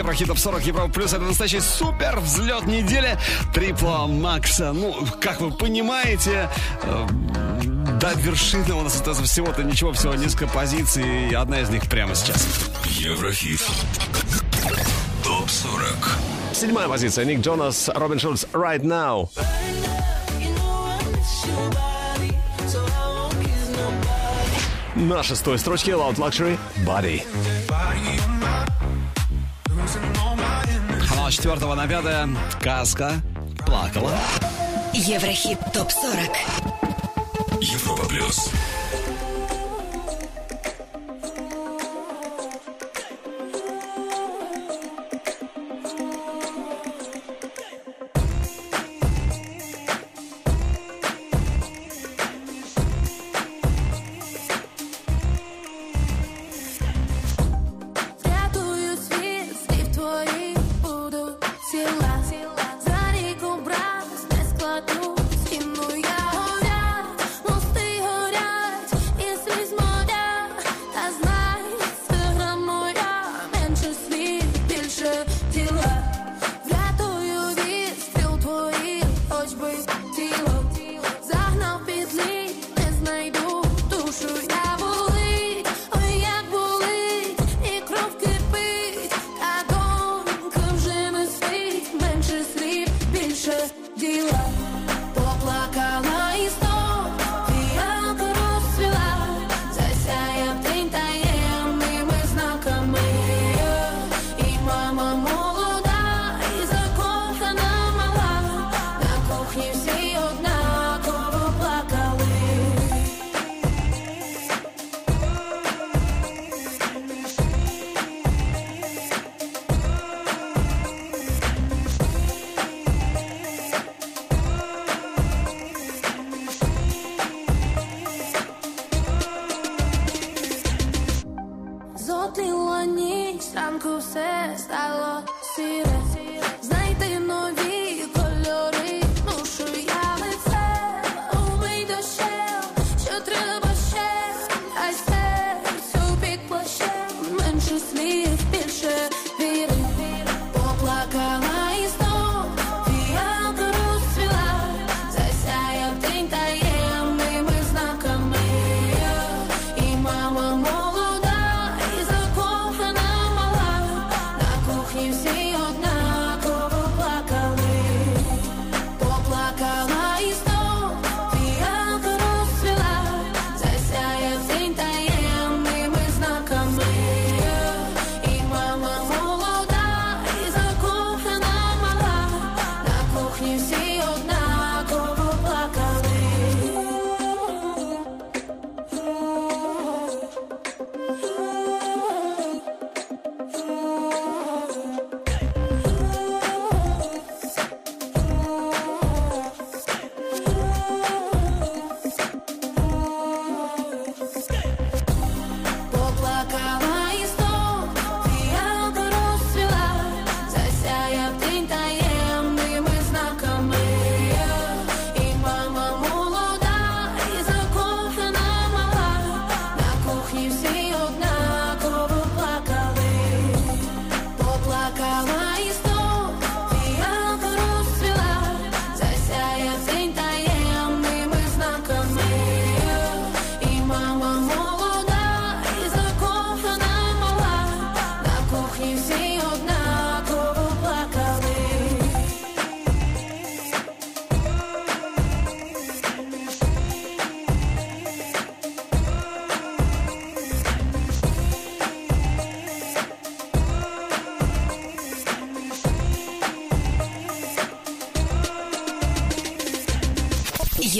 Еврохитов 0.00 0.40
40 0.40 0.66
Европа 0.66 0.90
Плюс. 0.90 1.12
Это 1.12 1.24
настоящий 1.24 1.60
супер 1.60 2.20
взлет 2.20 2.64
недели. 2.64 3.18
Трипла 3.52 4.06
Макса. 4.06 4.72
Ну, 4.72 4.96
как 5.20 5.42
вы 5.42 5.50
понимаете, 5.50 6.48
э, 6.82 7.06
до 8.00 8.14
вершины 8.14 8.72
у 8.72 8.80
нас 8.80 8.96
остается 8.96 9.24
всего-то 9.24 9.62
ничего, 9.62 9.92
всего 9.92 10.14
несколько 10.14 10.46
позиций, 10.46 11.28
и 11.28 11.34
одна 11.34 11.60
из 11.60 11.68
них 11.68 11.86
прямо 11.86 12.14
сейчас. 12.14 12.48
Еврохит. 12.86 13.60
Топ 15.22 15.50
40. 15.50 16.18
Седьмая 16.54 16.88
позиция. 16.88 17.26
Ник 17.26 17.40
Джонас, 17.40 17.90
Робин 17.94 18.18
Шульц, 18.18 18.46
Right 18.54 18.80
Now. 18.80 19.28
На 24.94 25.22
шестой 25.22 25.58
строчке 25.58 25.90
Loud 25.92 26.16
Luxury 26.16 26.58
Body. 26.86 27.22
4 31.42 31.74
на 31.74 31.88
5 31.88 32.04
«Каска 32.60 33.12
плакала». 33.64 34.12
Еврохит 34.92 35.58
ТОП-40 35.72 37.62
Европа 37.62 38.04
Плюс. 38.06 38.50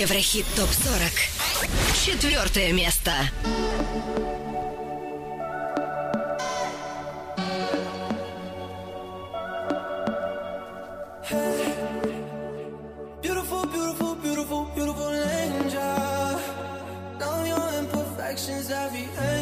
Еврохит 0.00 0.46
ТОП-40. 0.56 1.12
Четвертое 2.06 2.72
место. 2.72 3.12
Every 14.82 15.18
angel, 15.22 16.40
now 17.18 17.44
you're 17.44 17.72
imperfections, 17.78 18.70
every 18.70 19.06
angel. 19.18 19.39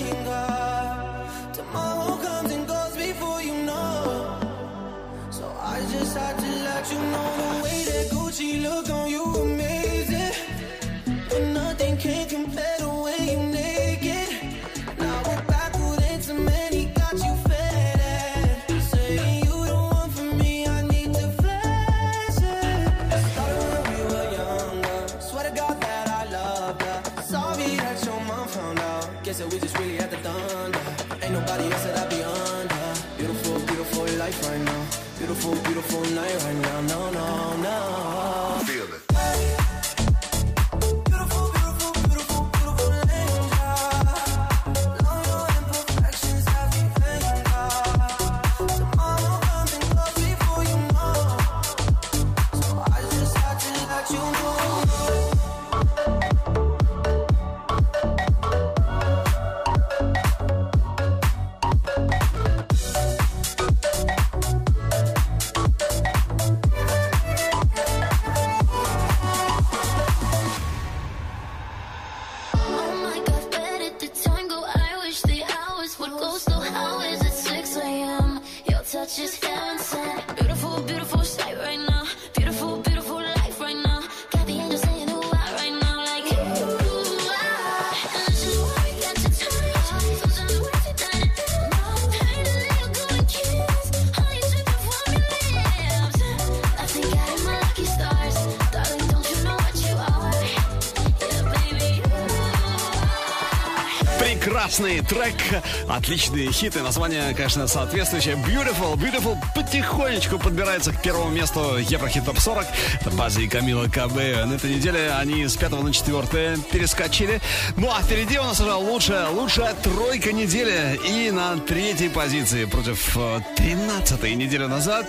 Отличные 105.98 106.50
хиты. 106.52 106.80
Название, 106.82 107.34
конечно, 107.34 107.66
соответствующее. 107.66 108.36
Beautiful, 108.36 108.94
Beautiful 108.94 109.36
потихонечку 109.54 110.38
подбирается 110.38 110.92
к 110.92 111.02
первому 111.02 111.30
месту 111.30 111.76
Еврохит 111.76 112.24
Топ 112.24 112.38
40. 112.38 112.66
Это 113.00 113.10
База 113.10 113.40
и 113.40 113.48
Камила 113.48 113.86
КБ. 113.86 114.46
На 114.46 114.54
этой 114.54 114.74
неделе 114.74 115.10
они 115.12 115.46
с 115.46 115.56
пятого 115.56 115.82
на 115.82 115.92
четвертое 115.92 116.56
перескочили. 116.72 117.40
Ну 117.76 117.90
а 117.90 118.00
впереди 118.02 118.38
у 118.38 118.44
нас 118.44 118.60
уже 118.60 118.72
лучшая, 118.74 119.28
лучшая 119.28 119.74
тройка 119.74 120.32
недели. 120.32 120.98
И 121.04 121.30
на 121.30 121.58
третьей 121.58 122.08
позиции 122.08 122.64
против 122.64 123.16
э, 123.16 123.40
тринадцатой 123.56 124.34
недели 124.34 124.64
назад 124.64 125.06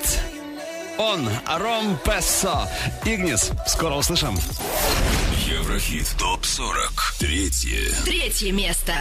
он, 0.97 1.29
Ром 1.45 1.97
Пессо. 2.03 2.67
Игнис. 3.05 3.51
Скоро 3.67 3.95
услышим. 3.95 4.37
Еврохит 5.45 6.07
ТОП-40. 6.17 7.19
Третье. 7.19 7.91
Третье 8.03 8.51
место. 8.51 8.93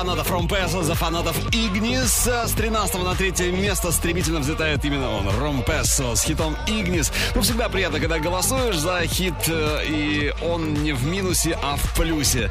Фанатов 0.00 0.30
From 0.30 0.48
Pass, 0.48 0.82
за 0.82 0.94
фанатов 0.94 1.36
Игнис. 1.52 2.26
С 2.26 2.52
13 2.52 3.04
на 3.04 3.14
третье 3.14 3.52
место 3.52 3.92
стремительно 3.92 4.40
взлетает 4.40 4.82
именно 4.82 5.10
он, 5.10 5.28
Ром 5.38 5.62
Пессо, 5.62 6.16
с 6.16 6.22
хитом 6.22 6.56
Игнис. 6.66 7.12
Ну, 7.34 7.42
всегда 7.42 7.68
приятно, 7.68 8.00
когда 8.00 8.18
голосуешь 8.18 8.78
за 8.78 9.06
хит, 9.06 9.34
э, 9.48 9.84
и 9.86 10.34
он 10.42 10.72
не 10.72 10.92
в 10.92 11.04
минусе, 11.04 11.58
а 11.62 11.76
в 11.76 11.94
плюсе. 11.94 12.50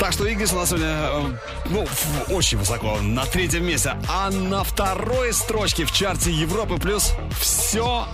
Так 0.00 0.12
что 0.12 0.28
Игнис 0.30 0.52
у 0.52 0.56
нас 0.56 0.70
сегодня, 0.70 0.88
э, 0.88 1.22
ну, 1.66 1.86
очень 2.30 2.58
высоко, 2.58 2.98
на 3.00 3.24
третьем 3.24 3.64
месте. 3.64 3.96
А 4.08 4.30
на 4.30 4.64
второй 4.64 5.32
строчке 5.32 5.84
в 5.84 5.92
чарте 5.92 6.32
Европы 6.32 6.78
плюс 6.78 7.12
все 7.40 8.08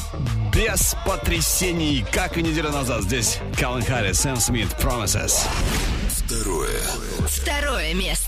без 0.53 0.95
потрясений, 1.07 2.05
как 2.13 2.37
и 2.37 2.43
неделю 2.43 2.73
назад. 2.73 3.05
Здесь 3.05 3.39
Калвин 3.59 3.87
Харрис, 3.87 4.21
Сэм 4.21 4.37
Смит, 4.37 4.69
Promises. 4.79 5.47
Второе. 6.31 6.81
Второе 7.27 7.95
место. 7.95 8.20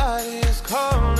body 0.00 0.38
is 0.48 0.60
calling. 0.62 1.19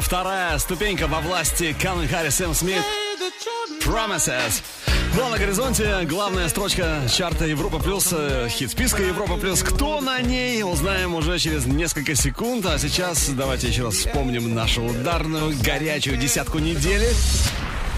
вторая 0.00 0.58
ступенька 0.58 1.06
во 1.06 1.20
власти 1.20 1.76
Калвин 1.80 2.08
Харрис 2.08 2.36
Сэм 2.36 2.54
Смит 2.54 2.82
Promises. 3.84 4.62
Ну 5.16 5.26
а 5.26 5.30
на 5.30 5.38
горизонте 5.38 6.02
главная 6.04 6.48
строчка 6.48 7.02
чарта 7.12 7.44
Европа 7.46 7.78
Плюс, 7.78 8.08
э, 8.12 8.48
хит 8.48 8.70
списка 8.70 9.02
Европа 9.02 9.36
Плюс. 9.36 9.62
Кто 9.62 10.00
на 10.00 10.20
ней, 10.20 10.62
узнаем 10.62 11.14
уже 11.14 11.38
через 11.38 11.66
несколько 11.66 12.14
секунд. 12.14 12.66
А 12.66 12.78
сейчас 12.78 13.28
давайте 13.30 13.68
еще 13.68 13.84
раз 13.84 13.94
вспомним 13.94 14.54
нашу 14.54 14.84
ударную 14.84 15.56
горячую 15.62 16.16
десятку 16.16 16.58
недели. 16.58 17.08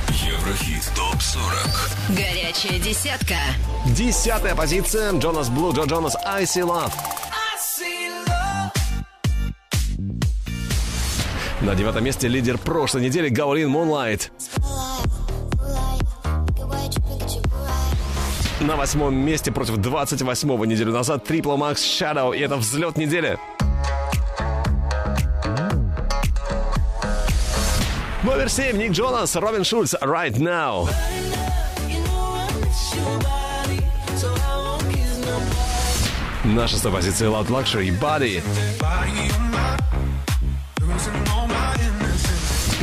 Еврохит 0.09 0.91
ТОП-40 0.95 2.17
Горячая 2.17 2.79
десятка. 2.79 3.37
Десятая 3.87 4.55
позиция. 4.55 5.13
Джонас 5.13 5.49
Блу, 5.49 5.73
Джо 5.73 5.85
Джонас, 5.85 6.17
I 6.25 6.45
See 6.45 6.63
Love. 6.63 6.93
На 11.63 11.77
девятом 11.77 12.03
месте 12.03 12.27
лидер 12.27 12.59
прошлой 12.59 13.03
недели 13.03 13.29
Гаулин 13.29 13.73
Moonlight. 13.73 14.31
На 18.61 18.75
восьмом 18.75 19.15
месте 19.15 19.53
против 19.53 19.79
28-го 19.79 20.65
неделю 20.65 20.93
назад 20.93 21.29
Triple 21.29 21.57
Max 21.57 21.77
Shadow. 21.77 22.37
И 22.37 22.41
это 22.41 22.57
взлет 22.57 22.97
недели. 22.97 23.39
Номер 28.25 28.49
семь 28.49 28.77
Ник 28.79 28.91
Джонас, 28.91 29.37
Робин 29.37 29.63
Шульц, 29.63 29.95
Right 29.95 30.39
Now. 30.39 30.89
На 36.45 36.67
шестой 36.67 36.91
позиции 36.91 37.29
Loud 37.29 37.47
Luxury, 37.47 37.97
Body. 38.01 38.43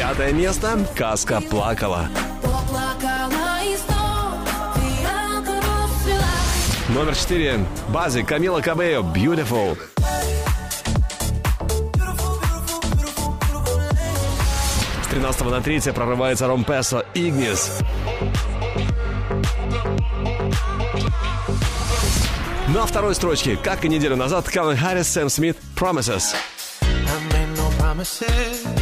Пятое 0.10 0.34
место 0.34 0.88
Каска 0.98 1.40
плакала. 1.40 2.10
Номер 6.88 7.15
четыре 7.15 7.64
Бази, 7.90 8.23
Камила 8.23 8.60
Кабео, 8.60 9.02
Beautiful. 9.02 9.77
С 15.03 15.07
13 15.11 15.41
на 15.45 15.61
3 15.61 15.80
прорывается 15.94 16.48
Ромпесо, 16.48 17.06
Игнис. 17.14 17.77
На 22.69 22.88
второй 22.88 23.14
строчке, 23.14 23.57
как 23.57 23.86
и 23.86 23.90
неделю 23.90 24.15
назад, 24.15 24.49
Калвин 24.49 24.76
Харрис, 24.76 25.07
Сэм 25.10 25.30
Смит, 25.30 25.56
Promises. 25.76 26.34
I 26.81 26.88
made 27.31 27.56
no 27.56 27.69
promises. 27.77 28.78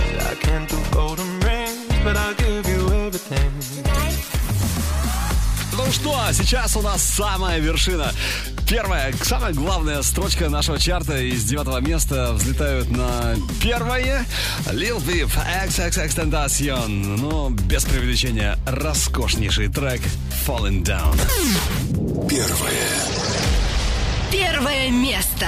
But 2.08 2.16
I'll 2.16 2.34
give 2.36 2.66
you 2.70 2.88
everything. 3.06 3.52
Ну 5.74 5.92
что, 5.92 6.16
сейчас 6.32 6.76
у 6.78 6.82
нас 6.82 7.04
самая 7.04 7.60
вершина. 7.60 8.14
Первая, 8.68 9.14
самая 9.24 9.54
главная 9.54 10.02
строчка 10.02 10.50
нашего 10.50 10.80
чарта 10.80 11.18
из 11.18 11.44
девятого 11.44 11.80
места 11.80 12.34
взлетают 12.34 12.90
на 12.90 13.36
первое. 13.62 14.26
Lil 14.68 15.02
Peep, 15.06 15.30
XXX 15.68 16.16
Tentacion. 16.16 16.88
Ну, 16.88 17.50
без 17.50 17.84
преувеличения, 17.84 18.58
роскошнейший 18.66 19.68
трек 19.68 20.02
Falling 20.48 20.84
Down. 20.84 21.18
Первое 22.30 23.18
Первое 24.32 24.90
место. 24.92 25.48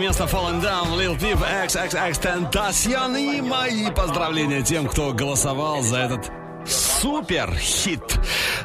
Место 0.00 0.24
Fallen 0.24 0.62
Down, 0.62 0.96
Lil 0.96 1.16
Peep, 1.18 1.38
XXX 1.66 2.20
Tentacion 2.22 3.20
и 3.20 3.42
мои 3.42 3.90
поздравления 3.90 4.62
тем, 4.62 4.86
кто 4.86 5.12
голосовал 5.12 5.82
за 5.82 5.98
этот 5.98 6.30
супер 6.66 7.54
хит. 7.56 8.09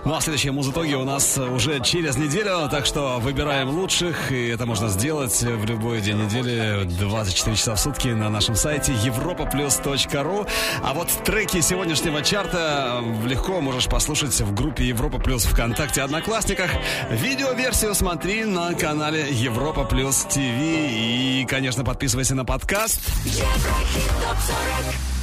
Ну 0.05 0.13
а 0.13 0.21
следующие 0.21 0.51
музытоги 0.51 0.93
у 0.93 1.03
нас 1.03 1.35
уже 1.35 1.79
через 1.79 2.15
неделю, 2.15 2.69
так 2.69 2.85
что 2.85 3.17
выбираем 3.19 3.69
лучших, 3.69 4.31
и 4.31 4.49
это 4.49 4.67
можно 4.67 4.87
сделать 4.87 5.41
в 5.41 5.65
любой 5.65 5.99
день 5.99 6.17
недели, 6.23 6.83
24 6.83 7.55
часа 7.55 7.73
в 7.73 7.79
сутки 7.79 8.09
на 8.09 8.29
нашем 8.29 8.55
сайте 8.55 8.91
europaplus.ru. 8.91 10.47
А 10.83 10.93
вот 10.93 11.07
треки 11.25 11.59
сегодняшнего 11.59 12.21
чарта 12.21 13.03
легко 13.25 13.61
можешь 13.61 13.87
послушать 13.87 14.39
в 14.41 14.53
группе 14.53 14.85
Европа 14.85 15.17
Плюс 15.17 15.43
ВКонтакте 15.45 16.03
Одноклассниках. 16.03 16.69
Видеоверсию 17.09 17.95
смотри 17.95 18.45
на 18.45 18.75
канале 18.75 19.31
Европа 19.31 19.85
Плюс 19.85 20.17
ТВ. 20.25 20.37
И, 20.37 21.47
конечно, 21.49 21.83
подписывайся 21.83 22.35
на 22.35 22.45
подкаст. 22.45 23.01
Еврохит 23.25 24.11
топ 24.21 24.37
40 24.37 25.14